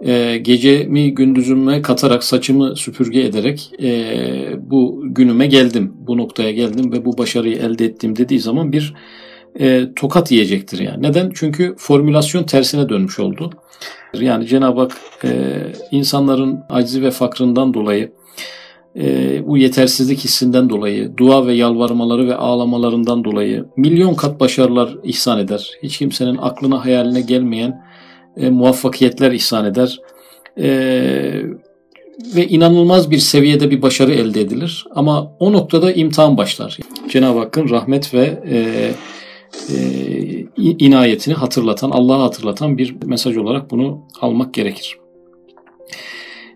e, 0.00 0.36
gecemi 0.36 1.14
gündüzüme 1.14 1.82
katarak 1.82 2.24
saçımı 2.24 2.76
süpürge 2.76 3.20
ederek 3.20 3.70
e, 3.82 4.70
bu 4.70 5.02
günüme 5.04 5.46
geldim. 5.46 5.92
Bu 5.96 6.18
noktaya 6.18 6.50
geldim 6.50 6.92
ve 6.92 7.04
bu 7.04 7.18
başarıyı 7.18 7.56
elde 7.56 7.84
ettim 7.84 8.16
dediği 8.16 8.40
zaman 8.40 8.72
bir 8.72 8.94
e, 9.60 9.94
tokat 9.96 10.32
yiyecektir 10.32 10.78
yani. 10.78 11.02
Neden? 11.02 11.30
Çünkü 11.34 11.74
formülasyon 11.78 12.44
tersine 12.44 12.88
dönmüş 12.88 13.18
oldu. 13.18 13.50
Yani 14.14 14.46
Cenab-ı 14.46 14.80
Hak 14.80 14.92
e, 15.24 15.30
insanların 15.90 16.60
acizi 16.70 17.02
ve 17.02 17.10
fakrından 17.10 17.74
dolayı 17.74 18.12
e, 18.96 19.42
bu 19.46 19.58
yetersizlik 19.58 20.18
hissinden 20.18 20.70
dolayı, 20.70 21.16
dua 21.16 21.46
ve 21.46 21.54
yalvarmaları 21.54 22.28
ve 22.28 22.36
ağlamalarından 22.36 23.24
dolayı 23.24 23.64
milyon 23.76 24.14
kat 24.14 24.40
başarılar 24.40 24.96
ihsan 25.02 25.38
eder. 25.38 25.70
Hiç 25.82 25.98
kimsenin 25.98 26.36
aklına 26.36 26.84
hayaline 26.84 27.20
gelmeyen 27.20 27.82
e, 28.36 28.50
muvaffakiyetler 28.50 29.32
ihsan 29.32 29.64
eder. 29.64 30.00
E, 30.58 30.68
ve 32.36 32.48
inanılmaz 32.48 33.10
bir 33.10 33.18
seviyede 33.18 33.70
bir 33.70 33.82
başarı 33.82 34.12
elde 34.12 34.40
edilir. 34.40 34.84
Ama 34.94 35.32
o 35.38 35.52
noktada 35.52 35.92
imtihan 35.92 36.36
başlar. 36.36 36.78
Cenab-ı 37.08 37.38
Hakk'ın 37.38 37.68
rahmet 37.68 38.14
ve 38.14 38.42
e, 38.50 38.90
e, 39.74 39.76
inayetini 40.56 41.34
hatırlatan, 41.34 41.90
Allah'ı 41.90 42.20
hatırlatan 42.20 42.78
bir 42.78 42.96
mesaj 43.04 43.36
olarak 43.36 43.70
bunu 43.70 44.00
almak 44.20 44.54
gerekir. 44.54 44.98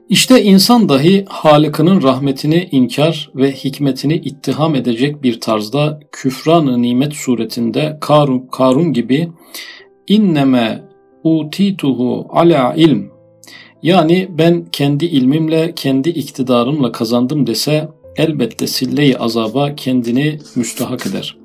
İşte 0.09 0.43
insan 0.43 0.89
dahi 0.89 1.25
Halık'ının 1.29 2.03
rahmetini 2.03 2.69
inkar 2.73 3.31
ve 3.37 3.53
hikmetini 3.53 4.15
ittiham 4.15 4.75
edecek 4.75 5.23
bir 5.23 5.41
tarzda 5.41 6.01
küfran 6.13 6.83
nimet 6.83 7.15
suretinde 7.15 7.99
Karun, 8.01 8.49
Karun 8.53 8.93
gibi 8.93 9.29
inneme 10.07 10.85
utituhu 11.25 12.27
ala 12.31 12.75
ilm 12.75 13.11
yani 13.83 14.29
ben 14.39 14.65
kendi 14.73 15.05
ilmimle, 15.05 15.73
kendi 15.77 16.09
iktidarımla 16.09 16.93
kazandım 16.93 17.47
dese 17.47 17.89
elbette 18.17 18.67
sille-i 18.67 19.19
azaba 19.19 19.75
kendini 19.75 20.39
müstahak 20.57 21.07
eder. 21.07 21.37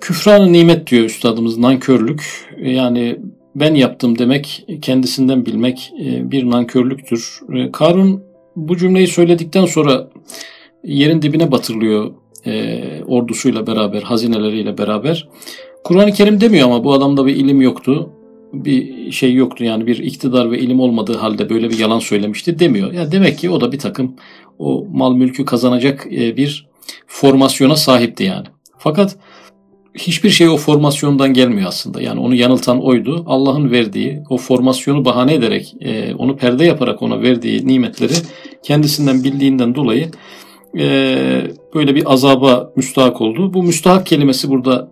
Küfran 0.00 0.52
nimet 0.52 0.90
diyor 0.90 1.04
üstadımız 1.04 1.58
nankörlük. 1.58 2.48
Yani 2.62 3.18
ben 3.60 3.74
yaptım 3.74 4.18
demek 4.18 4.66
kendisinden 4.82 5.46
bilmek 5.46 5.92
e, 6.04 6.30
bir 6.30 6.50
nankörlüktür. 6.50 7.40
E, 7.54 7.72
Karun 7.72 8.22
bu 8.56 8.76
cümleyi 8.76 9.06
söyledikten 9.06 9.64
sonra 9.64 10.10
yerin 10.84 11.22
dibine 11.22 11.52
batırılıyor 11.52 12.12
e, 12.46 12.80
ordusuyla 13.06 13.66
beraber, 13.66 14.02
hazineleriyle 14.02 14.78
beraber. 14.78 15.28
Kur'an-ı 15.84 16.12
Kerim 16.12 16.40
demiyor 16.40 16.66
ama 16.66 16.84
bu 16.84 16.92
adamda 16.92 17.26
bir 17.26 17.36
ilim 17.36 17.60
yoktu. 17.60 18.10
Bir 18.52 19.10
şey 19.12 19.34
yoktu 19.34 19.64
yani 19.64 19.86
bir 19.86 19.98
iktidar 19.98 20.50
ve 20.50 20.58
ilim 20.58 20.80
olmadığı 20.80 21.16
halde 21.16 21.50
böyle 21.50 21.70
bir 21.70 21.78
yalan 21.78 21.98
söylemişti 21.98 22.58
demiyor. 22.58 22.92
Yani 22.92 23.12
demek 23.12 23.38
ki 23.38 23.50
o 23.50 23.60
da 23.60 23.72
bir 23.72 23.78
takım 23.78 24.16
o 24.58 24.86
mal 24.92 25.14
mülkü 25.14 25.44
kazanacak 25.44 26.06
bir 26.10 26.68
formasyona 27.06 27.76
sahipti 27.76 28.24
yani. 28.24 28.46
Fakat 28.78 29.16
hiçbir 29.94 30.30
şey 30.30 30.48
o 30.48 30.56
formasyondan 30.56 31.32
gelmiyor 31.32 31.68
aslında. 31.68 32.02
Yani 32.02 32.20
onu 32.20 32.34
yanıltan 32.34 32.84
oydu. 32.84 33.24
Allah'ın 33.26 33.70
verdiği 33.70 34.22
o 34.30 34.36
formasyonu 34.36 35.04
bahane 35.04 35.34
ederek, 35.34 35.74
e, 35.80 36.14
onu 36.14 36.36
perde 36.36 36.64
yaparak 36.64 37.02
ona 37.02 37.22
verdiği 37.22 37.66
nimetleri 37.66 38.12
kendisinden 38.62 39.24
bildiğinden 39.24 39.74
dolayı 39.74 40.10
e, 40.78 40.86
böyle 41.74 41.94
bir 41.94 42.12
azaba 42.12 42.72
müstahak 42.76 43.20
oldu. 43.20 43.54
Bu 43.54 43.62
müstahak 43.62 44.06
kelimesi 44.06 44.48
burada 44.50 44.90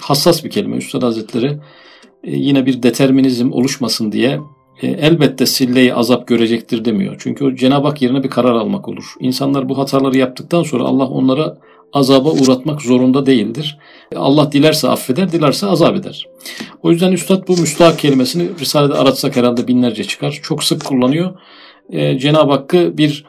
hassas 0.00 0.44
bir 0.44 0.50
kelime. 0.50 0.76
Üstad 0.76 1.02
Hazretleri 1.02 1.58
e, 2.24 2.36
yine 2.36 2.66
bir 2.66 2.82
determinizm 2.82 3.52
oluşmasın 3.52 4.12
diye 4.12 4.40
e, 4.82 4.86
elbette 4.86 5.46
silleyi 5.46 5.94
azap 5.94 6.26
görecektir 6.26 6.84
demiyor. 6.84 7.16
Çünkü 7.18 7.44
o 7.44 7.54
Cenab-ı 7.54 7.88
Hak 7.88 8.02
yerine 8.02 8.22
bir 8.22 8.30
karar 8.30 8.54
almak 8.54 8.88
olur. 8.88 9.04
İnsanlar 9.20 9.68
bu 9.68 9.78
hataları 9.78 10.18
yaptıktan 10.18 10.62
sonra 10.62 10.84
Allah 10.84 11.06
onlara 11.06 11.58
azaba 11.94 12.30
uğratmak 12.30 12.82
zorunda 12.82 13.26
değildir. 13.26 13.78
Allah 14.16 14.52
dilerse 14.52 14.88
affeder, 14.88 15.32
dilerse 15.32 15.66
azap 15.66 15.96
eder. 15.96 16.28
O 16.82 16.90
yüzden 16.90 17.12
Üstad 17.12 17.48
bu 17.48 17.56
müstahak 17.56 17.98
kelimesini 17.98 18.48
Risale'de 18.60 18.94
aratsak 18.94 19.36
herhalde 19.36 19.68
binlerce 19.68 20.04
çıkar. 20.04 20.40
Çok 20.42 20.64
sık 20.64 20.84
kullanıyor. 20.84 21.34
Ee, 21.90 22.18
Cenab-ı 22.18 22.52
Hakk'ı 22.52 22.98
bir 22.98 23.24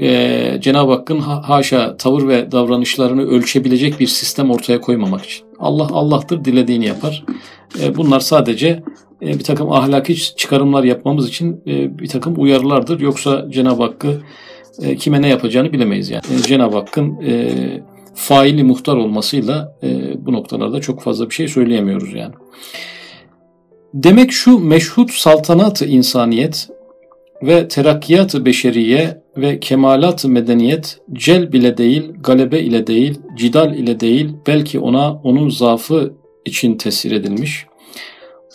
e, 0.00 0.58
Cenab-ı 0.60 0.92
Hakk'ın 0.92 1.18
haşa 1.20 1.96
tavır 1.96 2.28
ve 2.28 2.52
davranışlarını 2.52 3.22
ölçebilecek 3.22 4.00
bir 4.00 4.06
sistem 4.06 4.50
ortaya 4.50 4.80
koymamak 4.80 5.24
için. 5.24 5.46
Allah 5.58 5.88
Allah'tır, 5.92 6.44
dilediğini 6.44 6.86
yapar. 6.86 7.24
E, 7.82 7.96
bunlar 7.96 8.20
sadece 8.20 8.82
e, 9.22 9.26
bir 9.26 9.44
takım 9.44 9.72
ahlaki 9.72 10.36
çıkarımlar 10.36 10.84
yapmamız 10.84 11.28
için 11.28 11.62
e, 11.66 11.98
bir 11.98 12.08
takım 12.08 12.34
uyarılardır. 12.38 13.00
Yoksa 13.00 13.46
Cenab-ı 13.50 13.82
Hakk'ı 13.82 14.20
e, 14.82 14.96
kime 14.96 15.22
ne 15.22 15.28
yapacağını 15.28 15.72
bilemeyiz 15.72 16.10
yani. 16.10 16.22
E, 16.34 16.42
Cenab-ı 16.42 16.76
Hakk'ın 16.76 17.20
e, 17.26 17.52
faili 18.20 18.64
muhtar 18.64 18.96
olmasıyla 18.96 19.76
e, 19.82 20.12
bu 20.26 20.32
noktalarda 20.32 20.80
çok 20.80 21.02
fazla 21.02 21.30
bir 21.30 21.34
şey 21.34 21.48
söyleyemiyoruz 21.48 22.14
yani. 22.14 22.34
Demek 23.94 24.32
şu 24.32 24.58
meşhut 24.58 25.10
saltanatı 25.10 25.86
insaniyet 25.86 26.68
ve 27.42 27.68
terakkiyat-ı 27.68 28.44
beşeriye 28.44 29.22
ve 29.36 29.60
kemalat-ı 29.60 30.28
medeniyet 30.28 30.98
cel 31.12 31.52
bile 31.52 31.76
değil, 31.76 32.12
galebe 32.20 32.60
ile 32.60 32.86
değil, 32.86 33.20
cidal 33.36 33.74
ile 33.74 34.00
değil, 34.00 34.32
belki 34.46 34.80
ona 34.80 35.14
onun 35.14 35.48
zaafı 35.48 36.12
için 36.44 36.76
tesir 36.76 37.12
edilmiş. 37.12 37.66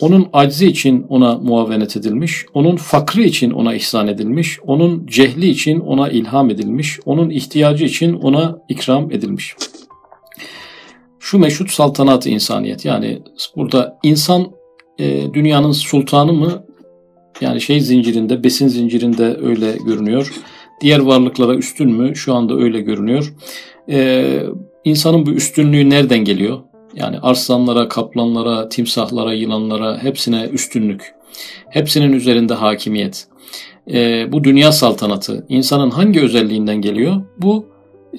Onun 0.00 0.28
aczi 0.32 0.66
için 0.66 1.06
ona 1.08 1.38
muavenet 1.38 1.96
edilmiş, 1.96 2.46
onun 2.54 2.76
fakrı 2.76 3.22
için 3.22 3.50
ona 3.50 3.74
ihsan 3.74 4.08
edilmiş, 4.08 4.60
onun 4.66 5.06
cehli 5.06 5.48
için 5.48 5.80
ona 5.80 6.08
ilham 6.08 6.50
edilmiş, 6.50 7.00
onun 7.04 7.30
ihtiyacı 7.30 7.84
için 7.84 8.12
ona 8.12 8.58
ikram 8.68 9.12
edilmiş. 9.12 9.54
Şu 11.20 11.38
meşhut 11.38 11.70
saltanat 11.70 12.26
insaniyet 12.26 12.84
yani 12.84 13.22
burada 13.56 13.98
insan 14.02 14.46
e, 14.98 15.34
dünyanın 15.34 15.72
sultanı 15.72 16.32
mı 16.32 16.66
yani 17.40 17.60
şey 17.60 17.80
zincirinde, 17.80 18.44
besin 18.44 18.68
zincirinde 18.68 19.36
öyle 19.42 19.76
görünüyor. 19.86 20.32
Diğer 20.80 20.98
varlıklara 20.98 21.54
üstün 21.54 21.92
mü? 21.92 22.16
Şu 22.16 22.34
anda 22.34 22.54
öyle 22.54 22.80
görünüyor. 22.80 23.34
Ee, 23.90 24.42
insanın 24.84 25.26
bu 25.26 25.30
üstünlüğü 25.30 25.90
nereden 25.90 26.18
geliyor? 26.18 26.58
Yani 26.96 27.18
arslanlara, 27.18 27.88
kaplanlara, 27.88 28.68
timsahlara, 28.68 29.32
yılanlara 29.32 30.02
hepsine 30.02 30.44
üstünlük. 30.52 31.14
Hepsinin 31.70 32.12
üzerinde 32.12 32.54
hakimiyet. 32.54 33.26
Ee, 33.92 34.32
bu 34.32 34.44
dünya 34.44 34.72
saltanatı 34.72 35.46
insanın 35.48 35.90
hangi 35.90 36.20
özelliğinden 36.20 36.80
geliyor? 36.80 37.22
Bu 37.38 37.66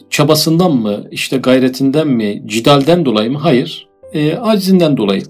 çabasından 0.09 0.71
mı, 0.71 1.03
işte 1.11 1.37
gayretinden 1.37 2.07
mi, 2.07 2.43
cidalden 2.45 3.05
dolayı 3.05 3.31
mı? 3.31 3.37
Hayır. 3.37 3.87
E, 4.13 4.35
acizinden 4.35 4.97
dolayı. 4.97 5.23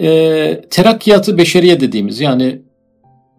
E, 0.00 0.62
terakkiyatı 0.70 1.38
beşeriye 1.38 1.80
dediğimiz 1.80 2.20
yani 2.20 2.62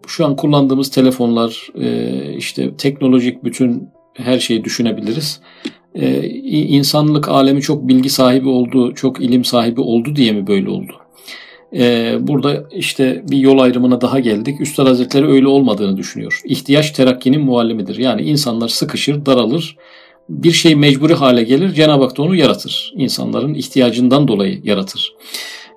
şu 0.06 0.26
an 0.26 0.36
kullandığımız 0.36 0.90
telefonlar, 0.90 1.68
e, 1.80 2.36
işte 2.36 2.76
teknolojik 2.76 3.44
bütün 3.44 3.88
her 4.14 4.38
şeyi 4.38 4.64
düşünebiliriz. 4.64 5.40
E, 5.94 6.28
insanlık 6.48 7.28
alemi 7.28 7.62
çok 7.62 7.88
bilgi 7.88 8.10
sahibi 8.10 8.48
oldu, 8.48 8.94
çok 8.94 9.20
ilim 9.20 9.44
sahibi 9.44 9.80
oldu 9.80 10.16
diye 10.16 10.32
mi 10.32 10.46
böyle 10.46 10.70
oldu? 10.70 10.92
E, 11.76 12.14
burada 12.20 12.64
işte 12.70 13.24
bir 13.30 13.38
yol 13.38 13.58
ayrımına 13.58 14.00
daha 14.00 14.20
geldik. 14.20 14.60
Üstad 14.60 14.86
Hazretleri 14.86 15.26
öyle 15.26 15.46
olmadığını 15.46 15.96
düşünüyor. 15.96 16.40
İhtiyaç 16.44 16.90
terakkinin 16.90 17.40
muallimidir. 17.40 17.96
Yani 17.98 18.22
insanlar 18.22 18.68
sıkışır, 18.68 19.26
daralır, 19.26 19.76
bir 20.28 20.52
şey 20.52 20.74
mecburi 20.74 21.14
hale 21.14 21.42
gelir. 21.42 21.72
Cenab-ı 21.72 22.04
Hak 22.04 22.16
da 22.18 22.22
onu 22.22 22.36
yaratır. 22.36 22.92
İnsanların 22.96 23.54
ihtiyacından 23.54 24.28
dolayı 24.28 24.60
yaratır. 24.64 25.14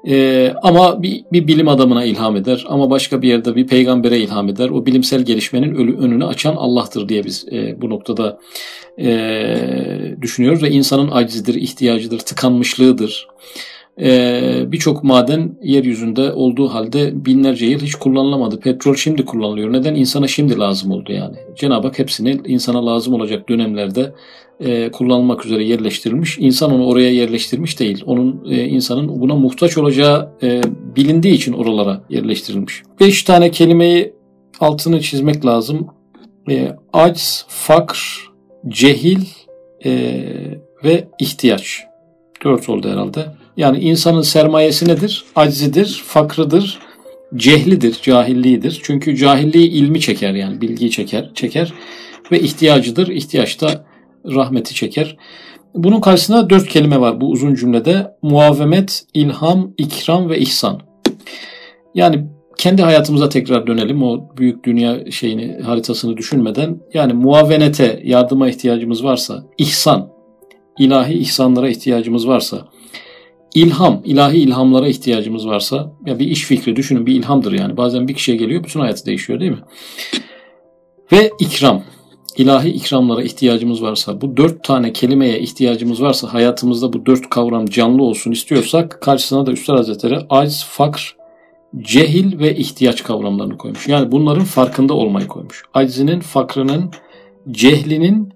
Ee, 0.07 0.53
ama 0.61 1.03
bir, 1.03 1.23
bir 1.31 1.47
bilim 1.47 1.67
adamına 1.67 2.03
ilham 2.03 2.35
eder 2.35 2.65
ama 2.69 2.89
başka 2.89 3.21
bir 3.21 3.27
yerde 3.27 3.55
bir 3.55 3.67
peygambere 3.67 4.19
ilham 4.19 4.49
eder. 4.49 4.69
O 4.69 4.85
bilimsel 4.85 5.21
gelişmenin 5.21 5.75
önünü 5.97 6.25
açan 6.25 6.55
Allah'tır 6.55 7.09
diye 7.09 7.23
biz 7.23 7.45
e, 7.51 7.81
bu 7.81 7.89
noktada 7.89 8.39
e, 8.99 10.15
düşünüyoruz 10.21 10.63
ve 10.63 10.69
insanın 10.69 11.11
acizidir, 11.11 11.55
ihtiyacıdır, 11.55 12.19
tıkanmışlığıdır. 12.19 13.27
Ee, 14.01 14.63
Birçok 14.67 15.03
maden 15.03 15.57
yeryüzünde 15.63 16.33
olduğu 16.33 16.67
halde 16.67 17.25
binlerce 17.25 17.65
yıl 17.65 17.79
hiç 17.79 17.95
kullanılamadı. 17.95 18.59
Petrol 18.59 18.95
şimdi 18.95 19.25
kullanılıyor. 19.25 19.73
Neden? 19.73 19.95
İnsana 19.95 20.27
şimdi 20.27 20.59
lazım 20.59 20.91
oldu 20.91 21.11
yani. 21.11 21.35
Cenab-ı 21.55 21.87
Hak 21.87 21.99
hepsini 21.99 22.41
insana 22.47 22.85
lazım 22.85 23.13
olacak 23.13 23.49
dönemlerde 23.49 24.13
e, 24.59 24.91
kullanılmak 24.91 25.45
üzere 25.45 25.63
yerleştirilmiş. 25.63 26.37
İnsan 26.39 26.71
onu 26.71 26.85
oraya 26.85 27.11
yerleştirmiş 27.11 27.79
değil. 27.79 28.03
Onun 28.05 28.45
e, 28.49 28.65
insanın 28.65 29.21
buna 29.21 29.35
muhtaç 29.35 29.77
olacağı 29.77 30.29
e, 30.43 30.61
bilindiği 30.95 31.33
için 31.33 31.53
oralara 31.53 32.01
yerleştirilmiş. 32.09 32.83
Beş 32.99 33.23
tane 33.23 33.51
kelimeyi 33.51 34.13
altını 34.59 35.01
çizmek 35.01 35.45
lazım. 35.45 35.87
Acz, 36.93 37.45
fakr, 37.47 38.29
cehil 38.67 39.19
ve 40.83 41.07
ihtiyaç. 41.19 41.83
Dört 42.43 42.69
oldu 42.69 42.89
herhalde. 42.89 43.25
Yani 43.57 43.79
insanın 43.79 44.21
sermayesi 44.21 44.87
nedir? 44.87 45.25
Aczidir, 45.35 46.03
fakrıdır, 46.05 46.79
cehlidir, 47.35 47.99
cahilliğidir. 48.01 48.81
Çünkü 48.83 49.15
cahilliği 49.15 49.69
ilmi 49.69 49.99
çeker 50.01 50.33
yani 50.33 50.61
bilgiyi 50.61 50.91
çeker, 50.91 51.31
çeker 51.33 51.73
ve 52.31 52.39
ihtiyacıdır. 52.39 53.07
İhtiyaçta 53.07 53.85
rahmeti 54.25 54.75
çeker. 54.75 55.17
Bunun 55.75 56.01
karşısında 56.01 56.49
dört 56.49 56.67
kelime 56.67 56.99
var 56.99 57.21
bu 57.21 57.29
uzun 57.29 57.55
cümlede. 57.55 58.11
Muavemet, 58.21 59.03
ilham, 59.13 59.73
ikram 59.77 60.29
ve 60.29 60.39
ihsan. 60.39 60.81
Yani 61.95 62.25
kendi 62.57 62.81
hayatımıza 62.81 63.29
tekrar 63.29 63.67
dönelim 63.67 64.03
o 64.03 64.35
büyük 64.37 64.63
dünya 64.63 65.11
şeyini 65.11 65.61
haritasını 65.63 66.17
düşünmeden. 66.17 66.79
Yani 66.93 67.13
muavenete, 67.13 68.01
yardıma 68.03 68.49
ihtiyacımız 68.49 69.03
varsa, 69.03 69.43
ihsan, 69.57 70.09
ilahi 70.79 71.13
ihsanlara 71.13 71.69
ihtiyacımız 71.69 72.27
varsa, 72.27 72.67
ilham, 73.55 74.01
ilahi 74.05 74.37
ilhamlara 74.37 74.87
ihtiyacımız 74.87 75.47
varsa, 75.47 75.91
ya 76.05 76.19
bir 76.19 76.27
iş 76.27 76.43
fikri 76.43 76.75
düşünün 76.75 77.05
bir 77.05 77.15
ilhamdır 77.15 77.51
yani. 77.51 77.77
Bazen 77.77 78.07
bir 78.07 78.13
kişiye 78.13 78.37
geliyor 78.37 78.63
bütün 78.63 78.79
hayatı 78.79 79.05
değişiyor 79.05 79.39
değil 79.39 79.51
mi? 79.51 79.61
Ve 81.11 81.31
ikram, 81.39 81.83
ilahi 82.37 82.69
ikramlara 82.69 83.23
ihtiyacımız 83.23 83.81
varsa, 83.81 84.21
bu 84.21 84.37
dört 84.37 84.63
tane 84.63 84.93
kelimeye 84.93 85.39
ihtiyacımız 85.39 86.01
varsa, 86.01 86.33
hayatımızda 86.33 86.93
bu 86.93 87.05
dört 87.05 87.29
kavram 87.29 87.65
canlı 87.65 88.03
olsun 88.03 88.31
istiyorsak, 88.31 89.01
karşısına 89.01 89.45
da 89.45 89.51
Üstad 89.51 89.77
Hazretleri 89.77 90.19
acz, 90.29 90.63
fakr, 90.63 91.15
cehil 91.81 92.39
ve 92.39 92.55
ihtiyaç 92.55 93.03
kavramlarını 93.03 93.57
koymuş. 93.57 93.87
Yani 93.87 94.11
bunların 94.11 94.43
farkında 94.43 94.93
olmayı 94.93 95.27
koymuş. 95.27 95.63
Aczinin, 95.73 96.19
fakrının, 96.19 96.91
cehlinin 97.51 98.34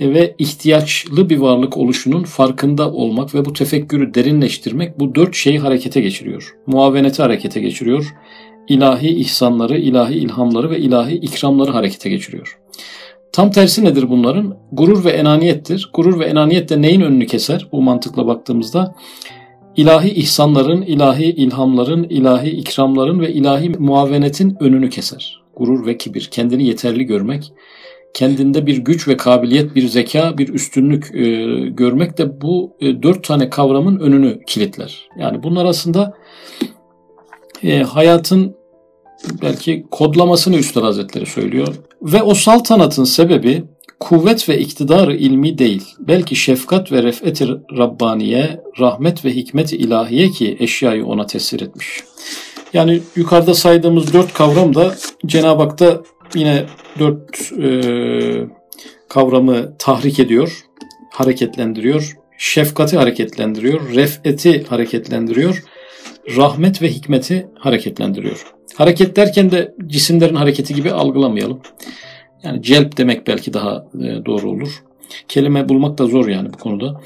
ve 0.00 0.34
ihtiyaçlı 0.38 1.30
bir 1.30 1.38
varlık 1.38 1.76
oluşunun 1.76 2.22
farkında 2.22 2.92
olmak 2.92 3.34
ve 3.34 3.44
bu 3.44 3.52
tefekkürü 3.52 4.14
derinleştirmek 4.14 5.00
bu 5.00 5.14
dört 5.14 5.34
şeyi 5.34 5.58
harekete 5.58 6.00
geçiriyor. 6.00 6.56
Muaveneti 6.66 7.22
harekete 7.22 7.60
geçiriyor. 7.60 8.14
İlahi 8.68 9.08
ihsanları, 9.08 9.78
ilahi 9.78 10.14
ilhamları 10.14 10.70
ve 10.70 10.78
ilahi 10.78 11.14
ikramları 11.14 11.70
harekete 11.70 12.10
geçiriyor. 12.10 12.58
Tam 13.32 13.50
tersi 13.50 13.84
nedir 13.84 14.10
bunların? 14.10 14.56
Gurur 14.72 15.04
ve 15.04 15.10
enaniyettir. 15.10 15.90
Gurur 15.94 16.20
ve 16.20 16.24
enaniyet 16.24 16.68
de 16.68 16.82
neyin 16.82 17.00
önünü 17.00 17.26
keser 17.26 17.68
bu 17.72 17.82
mantıkla 17.82 18.26
baktığımızda? 18.26 18.94
İlahi 19.76 20.10
ihsanların, 20.10 20.82
ilahi 20.82 21.24
ilhamların, 21.24 22.04
ilahi 22.04 22.50
ikramların 22.50 23.20
ve 23.20 23.32
ilahi 23.32 23.68
muavenetin 23.68 24.56
önünü 24.60 24.90
keser. 24.90 25.40
Gurur 25.56 25.86
ve 25.86 25.98
kibir, 25.98 26.28
kendini 26.30 26.66
yeterli 26.66 27.04
görmek, 27.04 27.52
kendinde 28.14 28.66
bir 28.66 28.78
güç 28.78 29.08
ve 29.08 29.16
kabiliyet, 29.16 29.74
bir 29.74 29.88
zeka, 29.88 30.38
bir 30.38 30.48
üstünlük 30.48 31.14
e, 31.14 31.46
görmek 31.68 32.18
de 32.18 32.40
bu 32.40 32.76
e, 32.80 33.02
dört 33.02 33.24
tane 33.24 33.50
kavramın 33.50 34.00
önünü 34.00 34.44
kilitler. 34.46 35.08
Yani 35.18 35.42
bunlar 35.42 35.64
aslında 35.64 36.14
e, 37.62 37.82
hayatın 37.82 38.56
belki 39.42 39.86
kodlamasını 39.90 40.56
Üstad 40.56 40.82
Hazretleri 40.82 41.26
söylüyor. 41.26 41.74
Ve 42.02 42.22
o 42.22 42.34
saltanatın 42.34 43.04
sebebi 43.04 43.64
kuvvet 44.00 44.48
ve 44.48 44.58
iktidarı 44.58 45.16
ilmi 45.16 45.58
değil, 45.58 45.84
belki 45.98 46.36
şefkat 46.36 46.92
ve 46.92 47.02
refet-i 47.02 47.48
Rabbaniye, 47.78 48.60
rahmet 48.80 49.24
ve 49.24 49.30
hikmet-i 49.30 49.76
ilahiye 49.76 50.30
ki 50.30 50.56
eşyayı 50.60 51.06
ona 51.06 51.26
tesir 51.26 51.60
etmiş. 51.60 52.04
Yani 52.72 53.00
yukarıda 53.16 53.54
saydığımız 53.54 54.14
dört 54.14 54.32
kavram 54.32 54.74
da 54.74 54.94
Cenab-ı 55.26 55.62
Hak'ta 55.62 56.02
yine 56.36 56.64
dört 56.98 57.52
e, 57.62 57.80
kavramı 59.08 59.76
tahrik 59.78 60.20
ediyor, 60.20 60.64
hareketlendiriyor. 61.10 62.16
Şefkati 62.38 62.96
hareketlendiriyor, 62.96 63.94
refeti 63.94 64.64
hareketlendiriyor, 64.64 65.62
rahmet 66.36 66.82
ve 66.82 66.88
hikmeti 66.88 67.48
hareketlendiriyor. 67.58 68.46
Hareket 68.76 69.16
derken 69.16 69.50
de 69.50 69.74
cisimlerin 69.86 70.34
hareketi 70.34 70.74
gibi 70.74 70.90
algılamayalım. 70.90 71.60
Yani 72.42 72.62
celp 72.62 72.96
demek 72.96 73.26
belki 73.26 73.52
daha 73.52 73.86
e, 73.94 74.24
doğru 74.26 74.50
olur. 74.50 74.82
Kelime 75.28 75.68
bulmak 75.68 75.98
da 75.98 76.06
zor 76.06 76.28
yani 76.28 76.52
bu 76.52 76.58
konuda. 76.58 77.00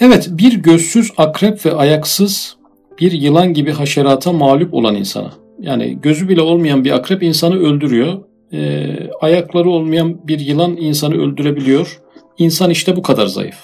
Evet 0.00 0.28
bir 0.30 0.54
gözsüz 0.54 1.10
akrep 1.16 1.66
ve 1.66 1.72
ayaksız 1.72 2.56
bir 3.00 3.12
yılan 3.12 3.54
gibi 3.54 3.72
haşerata 3.72 4.32
mağlup 4.32 4.74
olan 4.74 4.96
insana. 4.96 5.45
Yani 5.60 5.98
gözü 6.02 6.28
bile 6.28 6.40
olmayan 6.40 6.84
bir 6.84 6.90
akrep 6.90 7.22
insanı 7.22 7.58
öldürüyor. 7.58 8.22
E, 8.52 8.86
ayakları 9.20 9.70
olmayan 9.70 10.28
bir 10.28 10.38
yılan 10.38 10.76
insanı 10.76 11.14
öldürebiliyor. 11.14 12.00
İnsan 12.38 12.70
işte 12.70 12.96
bu 12.96 13.02
kadar 13.02 13.26
zayıf. 13.26 13.56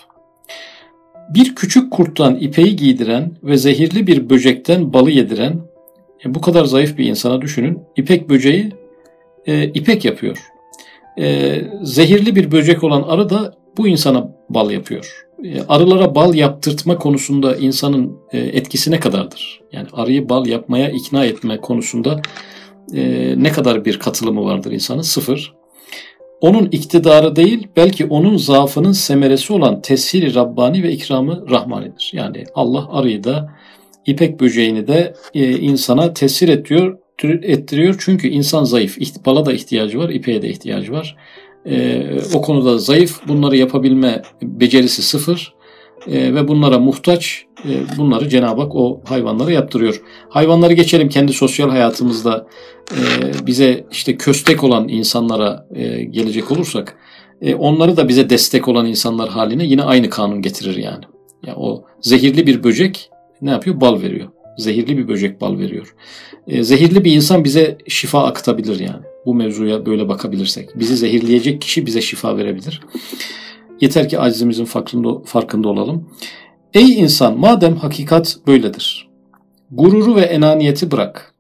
Bir 1.35 1.55
küçük 1.55 1.93
kurttan 1.93 2.37
ipeyi 2.37 2.77
giydiren 2.77 3.33
ve 3.43 3.57
zehirli 3.57 4.07
bir 4.07 4.31
böcekten 4.31 4.93
balı 4.93 5.11
yediren 5.11 5.61
e, 6.25 6.35
bu 6.35 6.41
kadar 6.41 6.65
zayıf 6.65 6.99
bir 6.99 7.07
insana 7.07 7.41
düşünün. 7.43 7.79
İpek 7.97 8.29
böceği 8.29 8.73
e, 9.47 9.65
ipek 9.65 10.05
yapıyor. 10.05 10.39
E, 11.19 11.59
zehirli 11.83 12.37
bir 12.37 12.53
böcek 12.53 12.85
olan 12.85 13.03
arı 13.03 13.31
da 13.31 13.55
bu 13.79 13.89
insana 13.89 14.37
bal 14.49 14.71
yapıyor. 14.71 15.22
E, 15.45 15.63
arılara 15.69 16.15
bal 16.15 16.35
yaptırtma 16.35 16.99
konusunda 16.99 17.57
insanın 17.57 18.17
e, 18.33 18.39
etkisi 18.39 18.91
ne 18.91 19.01
kadardır? 19.01 19.61
Yani 19.73 19.87
arıyı 19.93 20.29
bal 20.29 20.47
yapmaya 20.47 20.91
ikna 20.91 21.25
etme 21.25 21.57
konusunda 21.57 22.23
e, 22.95 23.35
ne 23.37 23.53
kadar 23.53 23.85
bir 23.85 23.99
katılımı 23.99 24.45
vardır 24.45 24.73
insanın? 24.73 25.03
Sıfır. 25.03 25.55
Onun 26.41 26.69
iktidarı 26.73 27.37
değil, 27.37 27.69
belki 27.77 28.07
onun 28.07 28.37
zaafının 28.37 28.93
semeresi 28.93 29.53
olan 29.53 29.83
teshiri 29.83 30.35
Rabbani 30.35 30.83
ve 30.83 30.93
ikramı 30.93 31.51
Rahmani'dir. 31.51 32.11
Yani 32.15 32.45
Allah 32.55 32.89
arıyı 32.93 33.25
da, 33.25 33.51
ipek 34.07 34.41
böceğini 34.41 34.89
de 34.89 35.15
insana 35.35 36.15
tesir 36.15 36.49
ettiriyor, 36.49 36.99
ettiriyor. 37.25 37.95
Çünkü 37.99 38.29
insan 38.29 38.65
zayıf. 38.65 38.99
Bala 39.27 39.47
da 39.47 39.53
ihtiyacı 39.53 39.99
var, 39.99 40.09
ipeğe 40.09 40.43
de 40.43 40.49
ihtiyacı 40.49 40.93
var. 40.93 41.17
E, 41.67 42.05
o 42.35 42.43
konuda 42.43 42.79
zayıf. 42.79 43.29
Bunları 43.29 43.57
yapabilme 43.57 44.23
becerisi 44.43 45.03
sıfır. 45.03 45.55
E, 46.07 46.35
ve 46.35 46.49
bunlara 46.49 46.79
muhtaç. 46.79 47.45
E, 47.65 47.99
bunları 47.99 48.29
Cenab-ı 48.29 48.61
Hak 48.61 48.75
o 48.75 49.01
hayvanlara 49.05 49.51
yaptırıyor. 49.51 50.03
Hayvanları 50.29 50.73
geçelim 50.73 51.09
kendi 51.09 51.33
sosyal 51.33 51.71
hayatımızda 51.71 52.47
e, 52.91 53.01
bize 53.47 53.87
işte 53.91 54.17
köstek 54.17 54.65
olan 54.65 54.89
insanlara 54.89 55.67
e, 55.75 56.05
gelecek 56.05 56.51
olursak 56.51 56.97
e, 57.43 57.55
onları 57.55 57.97
da 57.97 58.09
bize 58.09 58.31
destek 58.31 58.69
olan 58.69 58.87
insanlar 58.87 59.29
haline 59.29 59.65
yine 59.65 59.83
aynı 59.83 60.11
kanun 60.11 60.43
getirir 60.43 60.77
yani. 60.77 61.05
Yani 61.47 61.57
o 61.59 61.85
zehirli 62.01 62.47
bir 62.47 62.65
böcek 62.65 63.11
ne 63.43 63.51
yapıyor? 63.51 63.81
Bal 63.81 64.03
veriyor. 64.03 64.29
Zehirli 64.59 64.99
bir 64.99 65.09
böcek 65.09 65.41
bal 65.41 65.59
veriyor. 65.59 65.95
E, 66.49 66.63
zehirli 66.63 67.05
bir 67.05 67.13
insan 67.13 67.45
bize 67.45 67.79
şifa 67.89 68.25
akıtabilir 68.25 68.81
yani. 68.81 69.12
Bu 69.27 69.35
mevzuya 69.35 69.87
böyle 69.87 70.09
bakabilirsek. 70.09 70.79
Bizi 70.79 70.97
zehirleyecek 70.97 71.61
kişi 71.61 71.87
bize 71.87 72.01
şifa 72.01 72.37
verebilir. 72.37 72.81
Yeter 73.81 74.09
ki 74.09 74.19
acizimizin 74.19 74.65
farkında, 74.65 75.23
farkında 75.25 75.69
olalım. 75.69 76.09
Ey 76.75 76.99
insan 76.99 77.39
madem 77.39 77.77
hakikat 77.77 78.39
böyledir. 78.47 79.09
Gururu 79.71 80.17
ve 80.17 80.21
enaniyeti 80.21 80.91
bırak. 80.91 81.35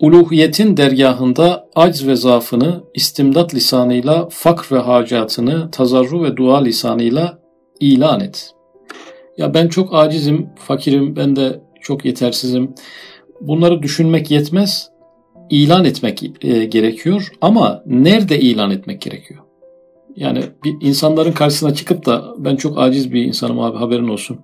Uluhiyetin 0.00 0.76
dergahında 0.76 1.68
acz 1.74 2.06
ve 2.06 2.16
zaafını 2.16 2.84
istimdat 2.94 3.54
lisanıyla 3.54 4.28
fakr 4.30 4.72
ve 4.72 4.78
hacatını 4.78 5.70
tazarru 5.70 6.22
ve 6.22 6.36
dua 6.36 6.62
lisanıyla 6.62 7.38
ilan 7.80 8.20
et. 8.20 8.50
Ya 9.38 9.54
ben 9.54 9.68
çok 9.68 9.94
acizim, 9.94 10.48
fakirim, 10.56 11.16
ben 11.16 11.36
de 11.36 11.60
çok 11.80 12.04
yetersizim. 12.04 12.74
Bunları 13.40 13.82
düşünmek 13.82 14.30
yetmez. 14.30 14.90
İlan 15.50 15.84
etmek 15.84 16.22
e, 16.42 16.64
gerekiyor 16.64 17.32
ama 17.40 17.82
nerede 17.86 18.40
ilan 18.40 18.70
etmek 18.70 19.00
gerekiyor? 19.00 19.40
Yani 20.16 20.42
bir 20.64 20.74
insanların 20.80 21.32
karşısına 21.32 21.74
çıkıp 21.74 22.06
da 22.06 22.34
ben 22.38 22.56
çok 22.56 22.78
aciz 22.78 23.12
bir 23.12 23.24
insanım 23.24 23.60
abi 23.60 23.78
haberin 23.78 24.08
olsun. 24.08 24.38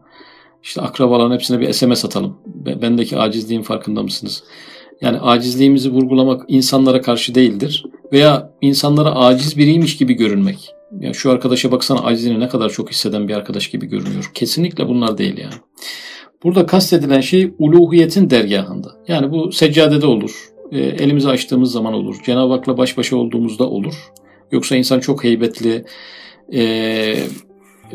İşte 0.63 0.81
akrabaların 0.81 1.35
hepsine 1.35 1.61
bir 1.61 1.73
SMS 1.73 2.05
atalım. 2.05 2.37
Bendeki 2.83 3.19
acizliğin 3.19 3.63
farkında 3.63 4.03
mısınız? 4.03 4.45
Yani 5.01 5.21
acizliğimizi 5.21 5.91
vurgulamak 5.91 6.43
insanlara 6.49 7.01
karşı 7.01 7.35
değildir. 7.35 7.85
Veya 8.13 8.53
insanlara 8.61 9.15
aciz 9.15 9.57
biriymiş 9.57 9.97
gibi 9.97 10.15
görünmek. 10.15 10.71
Yani 11.01 11.15
şu 11.15 11.31
arkadaşa 11.31 11.73
baksana 11.73 12.01
acizini 12.01 12.41
ne 12.41 12.49
kadar 12.49 12.71
çok 12.71 12.91
hisseden 12.91 13.29
bir 13.29 13.35
arkadaş 13.35 13.69
gibi 13.69 13.87
görünüyor. 13.87 14.31
Kesinlikle 14.35 14.89
bunlar 14.89 15.19
değil 15.19 15.39
yani. 15.39 15.55
Burada 16.45 16.67
kastedilen 16.67 17.21
şey 17.21 17.53
uluhiyetin 17.59 18.31
dergahında. 18.31 18.89
Yani 19.09 19.31
bu 19.31 19.53
seccadede 19.53 20.07
olur. 20.07 20.50
E, 20.73 20.79
elimizi 20.79 21.29
açtığımız 21.29 21.73
zaman 21.73 21.95
olur. 21.95 22.17
Cenab-ı 22.27 22.53
Hak'la 22.53 22.79
baş 22.79 22.99
başa 22.99 23.17
olduğumuzda 23.17 23.71
olur. 23.71 23.95
Yoksa 24.53 24.77
insan 24.77 25.01
çok 25.01 25.25
heybetli, 25.25 25.85
e, 26.53 27.15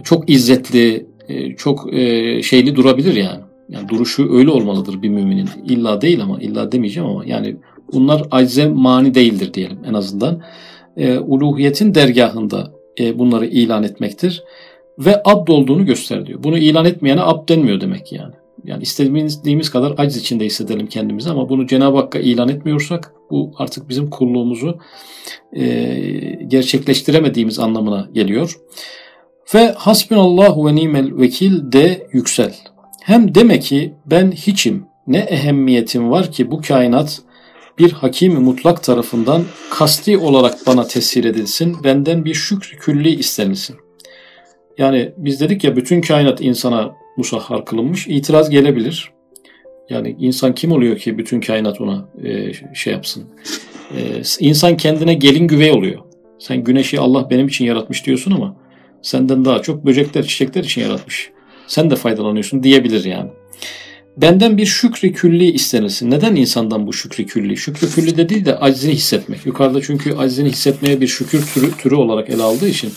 çok 0.04 0.30
izzetli, 0.30 1.06
e, 1.30 1.56
çok 1.56 1.94
e, 1.94 2.44
şeyli 2.44 2.76
durabilir 2.76 3.16
yani. 3.16 3.42
Yani 3.70 3.90
duruşu 3.90 4.34
öyle 4.38 4.52
olmalıdır 4.52 5.02
bir 5.02 5.10
müminin. 5.10 5.50
İlla 5.66 6.02
değil 6.02 6.22
ama 6.22 6.40
illa 6.40 6.72
demeyeceğim 6.72 7.10
ama 7.10 7.26
yani 7.26 7.56
bunlar 7.94 8.24
acize 8.32 8.68
mani 8.68 9.16
değildir 9.16 9.54
diyelim 9.54 9.80
en 9.90 9.94
azından. 9.94 10.42
E, 10.98 11.18
uluhiyetin 11.18 11.96
dergahında 11.96 12.72
e, 13.00 13.20
bunları 13.20 13.46
ilan 13.46 13.84
etmektir 13.84 14.44
ve 15.00 15.22
abd 15.26 15.48
olduğunu 15.48 15.86
göster 15.86 16.26
diyor. 16.26 16.44
Bunu 16.44 16.58
ilan 16.58 16.86
etmeyene 16.86 17.22
abd 17.22 17.50
denmiyor 17.50 17.82
demek 17.82 18.12
yani. 18.12 18.34
Yani 18.66 18.84
istediğimiz 18.84 19.70
kadar 19.70 19.94
aciz 19.98 20.18
içinde 20.18 20.46
hissedelim 20.46 20.88
kendimizi 20.88 21.30
ama 21.30 21.50
bunu 21.50 21.68
Cenab-ı 21.68 21.98
Hakk'a 21.98 22.20
ilan 22.20 22.50
etmiyorsak 22.50 23.14
bu 23.32 23.54
artık 23.58 23.90
bizim 23.90 24.10
kulluğumuzu 24.10 24.80
e, 25.54 25.66
gerçekleştiremediğimiz 26.48 27.60
anlamına 27.60 28.08
geliyor. 28.14 28.60
Ve 29.54 29.72
hasbunallahu 29.72 30.68
ve 30.68 30.76
nimel 30.76 31.18
vekil 31.18 31.72
de 31.72 32.08
yüksel. 32.14 32.56
Hem 33.02 33.36
deme 33.36 33.60
ki 33.60 33.94
ben 34.06 34.32
hiçim, 34.32 34.86
ne 35.08 35.18
ehemmiyetim 35.18 36.12
var 36.12 36.32
ki 36.32 36.52
bu 36.52 36.62
kainat 36.62 37.22
bir 37.80 37.92
hakimi 37.92 38.40
mutlak 38.40 38.84
tarafından 38.84 39.44
kasti 39.72 40.18
olarak 40.18 40.68
bana 40.68 40.88
tesir 40.88 41.24
edilsin, 41.24 41.78
benden 41.84 42.26
bir 42.26 42.34
şükr 42.34 42.78
külli 42.80 43.10
istenilsin. 43.10 43.76
Yani 44.78 45.12
biz 45.18 45.42
dedik 45.42 45.64
ya 45.64 45.76
bütün 45.76 46.02
kainat 46.02 46.42
insana 46.42 46.96
musahhar 47.18 47.66
kılınmış. 47.66 48.08
İtiraz 48.08 48.50
gelebilir. 48.50 49.12
Yani 49.90 50.16
insan 50.20 50.56
kim 50.56 50.72
oluyor 50.72 50.98
ki 50.98 51.18
bütün 51.18 51.42
kainat 51.42 51.82
ona 51.82 52.10
e, 52.24 52.54
şey 52.74 52.94
yapsın? 52.94 53.24
E, 53.98 54.22
insan 54.40 54.78
kendine 54.78 55.14
gelin 55.14 55.48
güvey 55.48 55.72
oluyor. 55.72 56.02
Sen 56.40 56.64
güneşi 56.64 57.00
Allah 57.00 57.30
benim 57.30 57.48
için 57.48 57.66
yaratmış 57.66 58.06
diyorsun 58.06 58.32
ama 58.32 58.56
senden 59.02 59.46
daha 59.46 59.62
çok 59.62 59.86
böcekler, 59.86 60.28
çiçekler 60.28 60.64
için 60.64 60.82
yaratmış. 60.82 61.32
Sen 61.68 61.92
de 61.92 61.96
faydalanıyorsun 61.96 62.64
diyebilir 62.64 63.06
yani. 63.06 63.30
Benden 64.18 64.58
bir 64.58 64.66
şükri 64.66 65.14
külli 65.14 65.52
istenilsin. 65.52 66.12
Neden 66.12 66.36
insandan 66.36 66.88
bu 66.88 66.94
şükri 66.94 67.26
külli? 67.26 67.58
Şükrü 67.58 67.90
külli 67.90 68.18
de 68.18 68.30
değil 68.30 68.46
de 68.46 68.58
aczini 68.58 68.92
hissetmek. 68.92 69.46
Yukarıda 69.46 69.82
çünkü 69.82 70.14
aczini 70.14 70.50
hissetmeye 70.50 71.02
bir 71.02 71.08
şükür 71.08 71.46
türü, 71.54 71.72
türü 71.72 71.96
olarak 71.96 72.30
ele 72.30 72.44
aldığı 72.44 72.68
için 72.68 72.92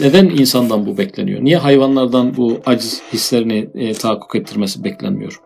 neden 0.00 0.28
insandan 0.28 0.86
bu 0.86 0.98
bekleniyor? 0.98 1.44
Niye 1.44 1.56
hayvanlardan 1.56 2.36
bu 2.36 2.60
aciz 2.66 3.02
hislerini 3.12 3.68
e, 3.74 3.92
tahakkuk 3.92 4.36
ettirmesi 4.36 4.84
beklenmiyor? 4.84 5.40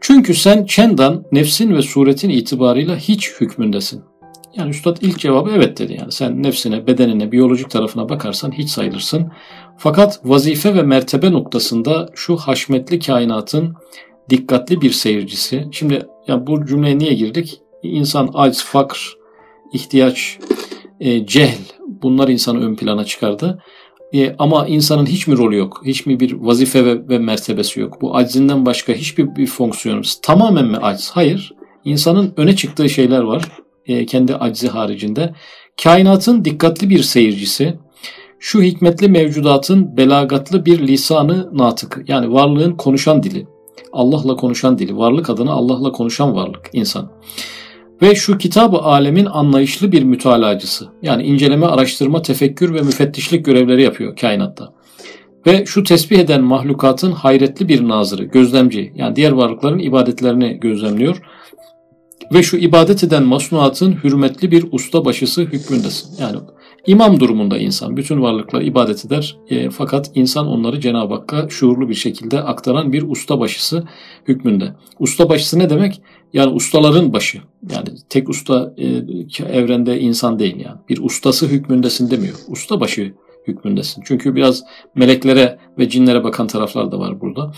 Çünkü 0.00 0.34
sen 0.34 0.64
çendan 0.64 1.24
nefsin 1.32 1.74
ve 1.74 1.82
suretin 1.82 2.30
itibarıyla 2.30 2.96
hiç 2.96 3.30
hükmündesin. 3.40 4.02
Yani 4.56 4.70
üstad 4.70 4.96
ilk 5.00 5.18
cevabı 5.18 5.50
evet 5.50 5.78
dedi 5.78 5.96
yani. 6.00 6.12
Sen 6.12 6.42
nefsine, 6.42 6.86
bedenine, 6.86 7.32
biyolojik 7.32 7.70
tarafına 7.70 8.08
bakarsan 8.08 8.52
hiç 8.52 8.70
sayılırsın. 8.70 9.32
Fakat 9.78 10.20
vazife 10.24 10.74
ve 10.74 10.82
mertebe 10.82 11.32
noktasında 11.32 12.08
şu 12.14 12.36
haşmetli 12.36 12.98
kainatın 12.98 13.76
dikkatli 14.30 14.80
bir 14.80 14.90
seyircisi. 14.90 15.68
Şimdi 15.72 16.06
ya 16.28 16.46
bu 16.46 16.66
cümleye 16.66 16.98
niye 16.98 17.14
girdik? 17.14 17.60
İnsan 17.82 18.30
aciz, 18.34 18.64
fakr, 18.64 19.16
ihtiyaç, 19.72 20.38
e, 21.00 21.26
cehl 21.26 21.79
bunlar 22.02 22.28
insanı 22.28 22.60
ön 22.60 22.76
plana 22.76 23.04
çıkardı. 23.04 23.62
E, 24.14 24.36
ama 24.38 24.66
insanın 24.66 25.06
hiç 25.06 25.26
mi 25.26 25.36
rolü 25.36 25.56
yok? 25.56 25.82
Hiç 25.84 26.06
mi 26.06 26.20
bir 26.20 26.32
vazife 26.32 26.84
ve, 26.84 27.08
ve 27.08 27.18
mertebesi 27.18 27.80
yok? 27.80 28.02
Bu 28.02 28.16
acizinden 28.16 28.66
başka 28.66 28.92
hiçbir 28.92 29.36
bir 29.36 29.46
fonksiyonu 29.46 30.02
tamamen 30.22 30.66
mi 30.66 30.76
aciz? 30.76 31.10
Hayır. 31.10 31.52
İnsanın 31.84 32.34
öne 32.36 32.56
çıktığı 32.56 32.88
şeyler 32.88 33.20
var. 33.20 33.42
E, 33.86 34.06
kendi 34.06 34.36
acizi 34.36 34.68
haricinde. 34.68 35.34
Kainatın 35.82 36.44
dikkatli 36.44 36.90
bir 36.90 37.02
seyircisi. 37.02 37.78
Şu 38.38 38.62
hikmetli 38.62 39.08
mevcudatın 39.08 39.96
belagatlı 39.96 40.66
bir 40.66 40.88
lisanı 40.88 41.48
natık. 41.52 42.04
Yani 42.08 42.32
varlığın 42.32 42.72
konuşan 42.72 43.22
dili. 43.22 43.46
Allah'la 43.92 44.36
konuşan 44.36 44.78
dili. 44.78 44.96
Varlık 44.96 45.30
adına 45.30 45.52
Allah'la 45.52 45.92
konuşan 45.92 46.34
varlık 46.34 46.70
insan. 46.72 47.10
Ve 48.02 48.14
şu 48.14 48.38
kitabı 48.38 48.78
alemin 48.78 49.26
anlayışlı 49.26 49.92
bir 49.92 50.02
mütalacısı. 50.02 50.88
Yani 51.02 51.22
inceleme, 51.22 51.66
araştırma, 51.66 52.22
tefekkür 52.22 52.74
ve 52.74 52.82
müfettişlik 52.82 53.44
görevleri 53.44 53.82
yapıyor 53.82 54.16
kainatta. 54.16 54.72
Ve 55.46 55.66
şu 55.66 55.84
tesbih 55.84 56.18
eden 56.18 56.42
mahlukatın 56.42 57.12
hayretli 57.12 57.68
bir 57.68 57.88
nazırı, 57.88 58.24
gözlemci. 58.24 58.92
Yani 58.94 59.16
diğer 59.16 59.32
varlıkların 59.32 59.78
ibadetlerini 59.78 60.60
gözlemliyor. 60.60 61.22
Ve 62.34 62.42
şu 62.42 62.56
ibadet 62.56 63.04
eden 63.04 63.22
masnuatın 63.22 63.92
hürmetli 64.04 64.50
bir 64.50 64.64
usta 64.72 65.04
başısı 65.04 65.42
hükmündesin. 65.42 66.22
Yani 66.22 66.36
İmam 66.86 67.20
durumunda 67.20 67.58
insan. 67.58 67.96
Bütün 67.96 68.22
varlıklar 68.22 68.62
ibadet 68.62 69.04
eder. 69.04 69.36
E, 69.50 69.70
fakat 69.70 70.10
insan 70.14 70.46
onları 70.46 70.80
Cenab-ı 70.80 71.14
Hakk'a 71.14 71.48
şuurlu 71.48 71.88
bir 71.88 71.94
şekilde 71.94 72.40
aktaran 72.40 72.92
bir 72.92 73.02
usta 73.10 73.40
başısı 73.40 73.84
hükmünde. 74.28 74.74
Usta 74.98 75.28
başısı 75.28 75.58
ne 75.58 75.70
demek? 75.70 76.02
Yani 76.32 76.52
ustaların 76.52 77.12
başı. 77.12 77.38
Yani 77.70 77.88
tek 78.08 78.28
usta 78.28 78.74
e, 78.78 78.86
evrende 79.52 80.00
insan 80.00 80.38
değil 80.38 80.56
yani. 80.56 80.78
Bir 80.88 80.98
ustası 80.98 81.46
hükmündesin 81.46 82.10
demiyor. 82.10 82.34
Usta 82.48 82.80
başı 82.80 83.14
hükmündesin. 83.46 84.02
Çünkü 84.06 84.34
biraz 84.34 84.64
meleklere 84.94 85.58
ve 85.78 85.88
cinlere 85.88 86.24
bakan 86.24 86.46
taraflar 86.46 86.92
da 86.92 86.98
var 86.98 87.20
burada. 87.20 87.52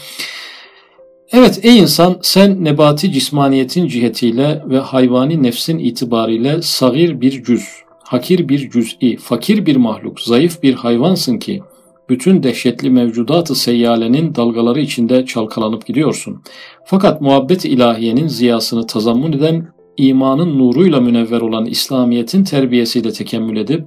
Evet 1.32 1.60
ey 1.62 1.78
insan 1.78 2.18
sen 2.22 2.64
nebati 2.64 3.12
cismaniyetin 3.12 3.88
cihetiyle 3.88 4.62
ve 4.68 4.78
hayvani 4.78 5.42
nefsin 5.42 5.78
itibariyle 5.78 6.62
sagir 6.62 7.20
bir 7.20 7.44
cüz, 7.44 7.68
hakir 8.12 8.48
bir 8.48 8.70
cüz'i, 8.70 9.16
fakir 9.16 9.66
bir 9.66 9.76
mahluk, 9.76 10.20
zayıf 10.20 10.62
bir 10.62 10.74
hayvansın 10.74 11.38
ki 11.38 11.62
bütün 12.08 12.42
dehşetli 12.42 12.90
mevcudatı 12.90 13.54
seyyalenin 13.54 14.34
dalgaları 14.34 14.80
içinde 14.80 15.26
çalkalanıp 15.26 15.86
gidiyorsun. 15.86 16.42
Fakat 16.84 17.20
muhabbet 17.20 17.64
ilahiyenin 17.64 18.28
ziyasını 18.28 18.86
tazammun 18.86 19.32
eden 19.32 19.68
imanın 19.96 20.58
nuruyla 20.58 21.00
münevver 21.00 21.40
olan 21.40 21.66
İslamiyet'in 21.66 22.44
terbiyesiyle 22.44 23.12
tekemmül 23.12 23.56
edip, 23.56 23.84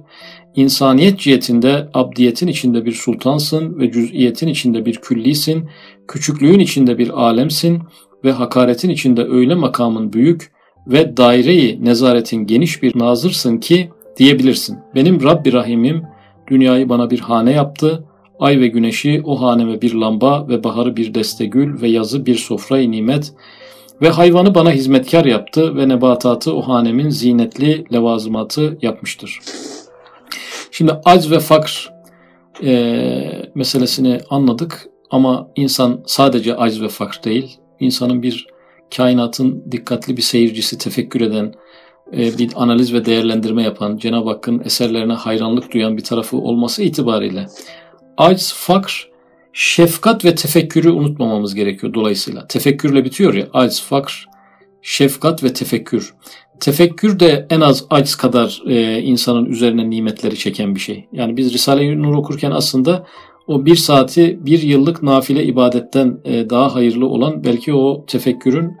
insaniyet 0.56 1.18
cihetinde 1.18 1.88
abdiyetin 1.94 2.46
içinde 2.46 2.84
bir 2.84 2.92
sultansın 2.92 3.78
ve 3.78 3.92
cüz'iyetin 3.92 4.48
içinde 4.48 4.86
bir 4.86 4.94
küllisin, 4.94 5.68
küçüklüğün 6.08 6.58
içinde 6.58 6.98
bir 6.98 7.08
alemsin 7.08 7.82
ve 8.24 8.32
hakaretin 8.32 8.90
içinde 8.90 9.24
öyle 9.24 9.54
makamın 9.54 10.12
büyük 10.12 10.52
ve 10.86 11.16
daireyi 11.16 11.84
nezaretin 11.84 12.46
geniş 12.46 12.82
bir 12.82 12.98
nazırsın 12.98 13.58
ki 13.58 13.90
diyebilirsin. 14.16 14.78
Benim 14.94 15.22
Rabbi 15.22 15.52
Rahim'im 15.52 16.02
dünyayı 16.50 16.88
bana 16.88 17.10
bir 17.10 17.20
hane 17.20 17.52
yaptı, 17.52 18.04
ay 18.38 18.60
ve 18.60 18.66
güneşi 18.66 19.22
o 19.24 19.42
haneme 19.42 19.82
bir 19.82 19.94
lamba 19.94 20.48
ve 20.48 20.64
baharı 20.64 20.96
bir 20.96 21.14
deste 21.14 21.46
gül 21.46 21.82
ve 21.82 21.88
yazı 21.88 22.26
bir 22.26 22.34
sofrayı 22.34 22.90
nimet 22.90 23.32
ve 24.02 24.08
hayvanı 24.08 24.54
bana 24.54 24.70
hizmetkar 24.70 25.24
yaptı 25.24 25.76
ve 25.76 25.88
nebatatı 25.88 26.54
o 26.54 26.62
hanemin 26.62 27.10
zinetli 27.10 27.84
levazımatı 27.92 28.78
yapmıştır. 28.82 29.40
Şimdi 30.70 30.92
acz 31.04 31.30
ve 31.30 31.40
fakr 31.40 31.92
e, 32.64 33.22
meselesini 33.54 34.20
anladık 34.30 34.86
ama 35.10 35.48
insan 35.56 36.02
sadece 36.06 36.56
acz 36.56 36.82
ve 36.82 36.88
fakr 36.88 37.24
değil, 37.24 37.56
insanın 37.80 38.22
bir 38.22 38.46
kainatın 38.96 39.64
dikkatli 39.72 40.16
bir 40.16 40.22
seyircisi, 40.22 40.78
tefekkür 40.78 41.20
eden, 41.20 41.54
bir 42.12 42.50
analiz 42.56 42.94
ve 42.94 43.04
değerlendirme 43.04 43.62
yapan, 43.62 43.96
Cenab-ı 43.96 44.28
Hakk'ın 44.28 44.62
eserlerine 44.64 45.12
hayranlık 45.12 45.72
duyan 45.72 45.96
bir 45.96 46.04
tarafı 46.04 46.36
olması 46.36 46.82
itibariyle 46.82 47.46
acz, 48.16 48.52
fakr, 48.52 49.08
şefkat 49.52 50.24
ve 50.24 50.34
tefekkürü 50.34 50.90
unutmamamız 50.90 51.54
gerekiyor 51.54 51.94
dolayısıyla. 51.94 52.46
Tefekkürle 52.46 53.04
bitiyor 53.04 53.34
ya 53.34 53.46
acz, 53.52 53.80
fakr, 53.80 54.26
şefkat 54.82 55.44
ve 55.44 55.52
tefekkür. 55.52 56.14
Tefekkür 56.60 57.20
de 57.20 57.46
en 57.50 57.60
az 57.60 57.84
acz 57.90 58.14
kadar 58.14 58.62
e, 58.66 59.02
insanın 59.02 59.44
üzerine 59.44 59.90
nimetleri 59.90 60.36
çeken 60.36 60.74
bir 60.74 60.80
şey. 60.80 61.06
Yani 61.12 61.36
biz 61.36 61.52
Risale-i 61.52 62.02
Nur 62.02 62.14
okurken 62.14 62.50
aslında 62.50 63.06
o 63.46 63.66
bir 63.66 63.76
saati 63.76 64.46
bir 64.46 64.62
yıllık 64.62 65.02
nafile 65.02 65.44
ibadetten 65.44 66.18
e, 66.24 66.50
daha 66.50 66.74
hayırlı 66.74 67.06
olan 67.06 67.44
belki 67.44 67.74
o 67.74 68.04
tefekkürün 68.06 68.76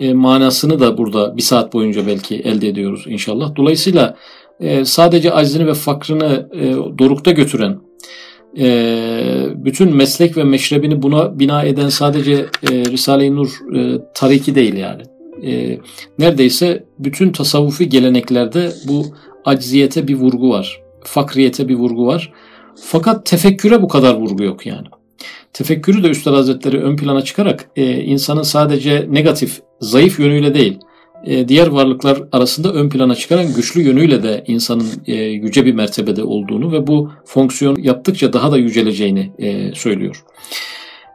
e, 0.00 0.14
manasını 0.14 0.80
da 0.80 0.98
burada 0.98 1.36
bir 1.36 1.42
saat 1.42 1.72
boyunca 1.72 2.06
belki 2.06 2.36
elde 2.36 2.68
ediyoruz 2.68 3.04
inşallah. 3.06 3.56
Dolayısıyla 3.56 4.16
e, 4.60 4.84
sadece 4.84 5.32
aczini 5.32 5.66
ve 5.66 5.74
fakrını 5.74 6.48
e, 6.54 6.98
dorukta 6.98 7.30
götüren, 7.30 7.78
bütün 9.64 9.96
meslek 9.96 10.36
ve 10.36 10.44
meşrebini 10.44 11.02
buna 11.02 11.38
bina 11.38 11.62
eden 11.62 11.88
sadece 11.88 12.46
Risale-i 12.64 13.36
Nur 13.36 13.48
tariki 14.14 14.54
değil 14.54 14.74
yani. 14.74 15.02
Neredeyse 16.18 16.84
bütün 16.98 17.32
tasavvufi 17.32 17.88
geleneklerde 17.88 18.72
bu 18.88 19.06
acziyete 19.44 20.08
bir 20.08 20.14
vurgu 20.14 20.50
var. 20.50 20.80
Fakriyete 21.04 21.68
bir 21.68 21.74
vurgu 21.74 22.06
var. 22.06 22.32
Fakat 22.76 23.26
tefekküre 23.26 23.82
bu 23.82 23.88
kadar 23.88 24.14
vurgu 24.14 24.44
yok 24.44 24.66
yani. 24.66 24.86
Tefekkürü 25.52 26.02
de 26.02 26.08
Üstad 26.08 26.34
Hazretleri 26.34 26.82
ön 26.82 26.96
plana 26.96 27.22
çıkarak 27.22 27.70
e, 27.76 28.00
insanın 28.00 28.42
sadece 28.42 29.06
negatif, 29.10 29.60
zayıf 29.80 30.20
yönüyle 30.20 30.54
değil, 30.54 30.78
e, 31.24 31.48
diğer 31.48 31.66
varlıklar 31.66 32.22
arasında 32.32 32.72
ön 32.72 32.88
plana 32.88 33.14
çıkaran 33.14 33.54
güçlü 33.54 33.82
yönüyle 33.82 34.22
de 34.22 34.44
insanın 34.46 34.86
e, 35.06 35.14
yüce 35.14 35.64
bir 35.64 35.74
mertebede 35.74 36.22
olduğunu 36.22 36.72
ve 36.72 36.86
bu 36.86 37.10
fonksiyon 37.24 37.76
yaptıkça 37.76 38.32
daha 38.32 38.52
da 38.52 38.58
yüceleceğini 38.58 39.32
e, 39.38 39.74
söylüyor. 39.74 40.24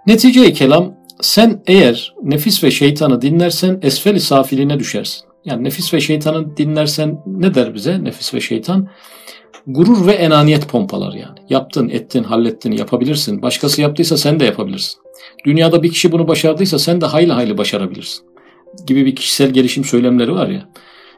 Netice 0.07 0.53
kelam 0.53 0.95
sen 1.21 1.63
eğer 1.67 2.13
nefis 2.23 2.63
ve 2.63 2.71
şeytanı 2.71 3.21
dinlersen 3.21 3.79
esfel-i 3.81 4.19
safiline 4.19 4.79
düşersin. 4.79 5.21
Yani 5.45 5.63
nefis 5.63 5.93
ve 5.93 5.99
şeytanı 5.99 6.57
dinlersen 6.57 7.21
ne 7.25 7.53
der 7.53 7.73
bize 7.73 8.03
nefis 8.03 8.33
ve 8.33 8.41
şeytan? 8.41 8.87
Gurur 9.67 10.07
ve 10.07 10.11
enaniyet 10.11 10.69
pompalar 10.69 11.13
yani. 11.13 11.39
Yaptın, 11.49 11.89
ettin, 11.89 12.23
hallettin, 12.23 12.71
yapabilirsin. 12.71 13.41
Başkası 13.41 13.81
yaptıysa 13.81 14.17
sen 14.17 14.39
de 14.39 14.45
yapabilirsin. 14.45 14.99
Dünyada 15.45 15.83
bir 15.83 15.91
kişi 15.91 16.11
bunu 16.11 16.27
başardıysa 16.27 16.79
sen 16.79 17.01
de 17.01 17.05
hayli 17.05 17.31
hayli 17.31 17.57
başarabilirsin. 17.57 18.25
Gibi 18.87 19.05
bir 19.05 19.15
kişisel 19.15 19.49
gelişim 19.49 19.83
söylemleri 19.83 20.31
var 20.31 20.47
ya. 20.47 20.69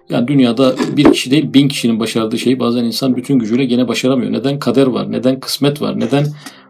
Yani 0.10 0.28
dünyada 0.28 0.76
bir 0.98 1.12
kişi 1.12 1.32
değil 1.32 1.54
bin 1.54 1.68
kişinin 1.68 2.00
başardığı 2.00 2.38
şeyi 2.38 2.60
bazen 2.60 2.84
insan 2.84 3.16
bütün 3.16 3.40
gücüyle 3.40 3.66
gene 3.66 3.88
başaramıyor. 3.88 4.32
Neden 4.32 4.60
kader 4.60 4.88
var, 4.88 5.12
neden 5.12 5.40
kısmet 5.40 5.82
var, 5.82 6.00
neden 6.00 6.26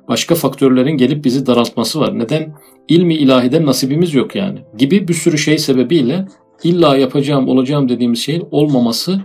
başka 0.08 0.36
faktörlerin 0.36 0.98
gelip 0.98 1.26
bizi 1.26 1.46
daraltması 1.46 2.00
var, 2.00 2.20
neden 2.20 2.56
ilmi 2.88 3.16
ilahiden 3.16 3.66
nasibimiz 3.66 4.14
yok 4.14 4.36
yani. 4.36 4.60
Gibi 4.78 5.08
bir 5.08 5.14
sürü 5.14 5.38
şey 5.38 5.58
sebebiyle 5.58 6.28
illa 6.64 6.98
yapacağım, 6.98 7.48
olacağım 7.48 7.90
dediğimiz 7.90 8.20
şeyin 8.20 8.48
olmaması 8.52 9.22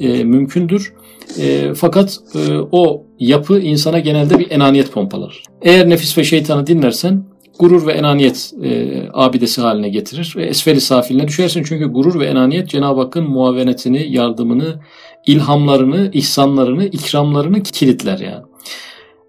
e, 0.00 0.24
mümkündür. 0.24 0.92
E, 1.38 1.74
fakat 1.74 2.18
e, 2.34 2.52
o 2.72 3.02
yapı 3.18 3.58
insana 3.58 3.98
genelde 3.98 4.38
bir 4.38 4.50
enaniyet 4.50 4.92
pompalar. 4.92 5.42
Eğer 5.62 5.88
nefis 5.88 6.18
ve 6.18 6.24
şeytanı 6.24 6.66
dinlersen 6.66 7.24
gurur 7.58 7.86
ve 7.86 7.92
enaniyet 7.92 8.52
e, 8.62 9.02
abidesi 9.12 9.60
haline 9.60 9.88
getirir 9.88 10.34
ve 10.36 10.46
esfeli 10.46 10.80
safiline 10.80 11.28
düşersin. 11.28 11.62
Çünkü 11.62 11.86
gurur 11.86 12.20
ve 12.20 12.26
enaniyet 12.26 12.68
Cenab-ı 12.68 13.00
Hakk'ın 13.00 13.24
muavenetini, 13.24 14.12
yardımını, 14.12 14.80
ilhamlarını, 15.26 16.10
ihsanlarını, 16.12 16.86
ikramlarını 16.86 17.62
kilitler 17.62 18.18
yani. 18.18 18.44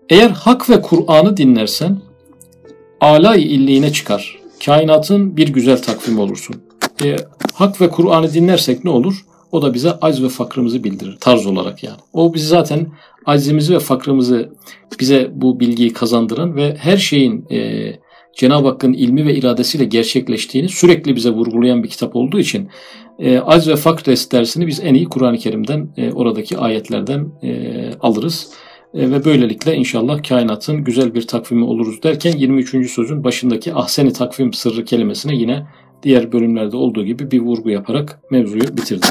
Eğer 0.10 0.30
hak 0.30 0.70
ve 0.70 0.82
Kur'an'ı 0.82 1.38
dinlersen 1.38 2.02
alay 3.02 3.56
illiğine 3.56 3.94
çıkar. 3.94 4.40
Kainatın 4.66 5.38
bir 5.38 5.48
güzel 5.48 5.82
takvimi 5.82 6.22
olursun. 6.22 6.56
E, 7.04 7.16
hak 7.54 7.82
ve 7.82 7.90
Kur'an'ı 7.90 8.34
dinlersek 8.34 8.84
ne 8.84 8.90
olur? 8.90 9.26
O 9.52 9.62
da 9.62 9.74
bize 9.74 9.92
acz 10.02 10.24
ve 10.24 10.30
fakrımızı 10.30 10.84
bildirir 10.84 11.18
tarz 11.20 11.46
olarak 11.46 11.84
yani. 11.84 11.98
O 12.14 12.34
bizi 12.34 12.48
zaten 12.48 12.88
aczimizi 13.26 13.74
ve 13.74 13.80
fakrımızı 13.80 14.50
bize 15.00 15.32
bu 15.34 15.60
bilgiyi 15.60 15.94
kazandıran 15.94 16.56
ve 16.56 16.76
her 16.80 16.98
şeyin 16.98 17.46
e, 17.52 17.92
Cenab-ı 18.36 18.68
Hakk'ın 18.68 18.94
ilmi 18.94 19.26
ve 19.26 19.36
iradesiyle 19.36 19.86
gerçekleştiğini 19.86 20.70
sürekli 20.70 21.16
bize 21.16 21.30
vurgulayan 21.30 21.84
bir 21.84 21.90
kitap 21.90 22.16
olduğu 22.16 22.40
için 22.40 22.70
e, 23.20 23.40
acz 23.40 23.68
ve 23.68 23.76
fakr 23.76 24.06
dersini 24.06 24.68
biz 24.68 24.80
en 24.80 24.94
iyi 24.94 25.06
Kur'an-ı 25.06 25.38
Kerim'den 25.38 25.90
e, 25.98 26.12
oradaki 26.12 26.58
ayetlerden 26.58 27.28
e, 27.44 27.92
alırız. 28.02 28.50
E, 28.94 29.12
ve 29.12 29.26
böylelikle 29.26 29.76
inşallah 29.76 30.24
kainatın 30.24 30.84
güzel 30.84 31.14
bir 31.14 31.28
takvimi 31.28 31.66
oluruz 31.66 32.04
derken 32.04 32.38
23. 32.38 32.92
sözün 32.92 33.24
başındaki 33.24 33.74
ahseni 33.74 34.14
takvim 34.14 34.54
sırrı 34.54 34.86
kelimesine 34.86 35.36
yine 35.36 35.68
diğer 36.04 36.32
bölümlerde 36.32 36.78
olduğu 36.78 37.06
gibi 37.06 37.32
bir 37.32 37.40
vurgu 37.40 37.70
yaparak 37.70 38.20
mevzuyu 38.32 38.78
bitirdim. 38.78 39.10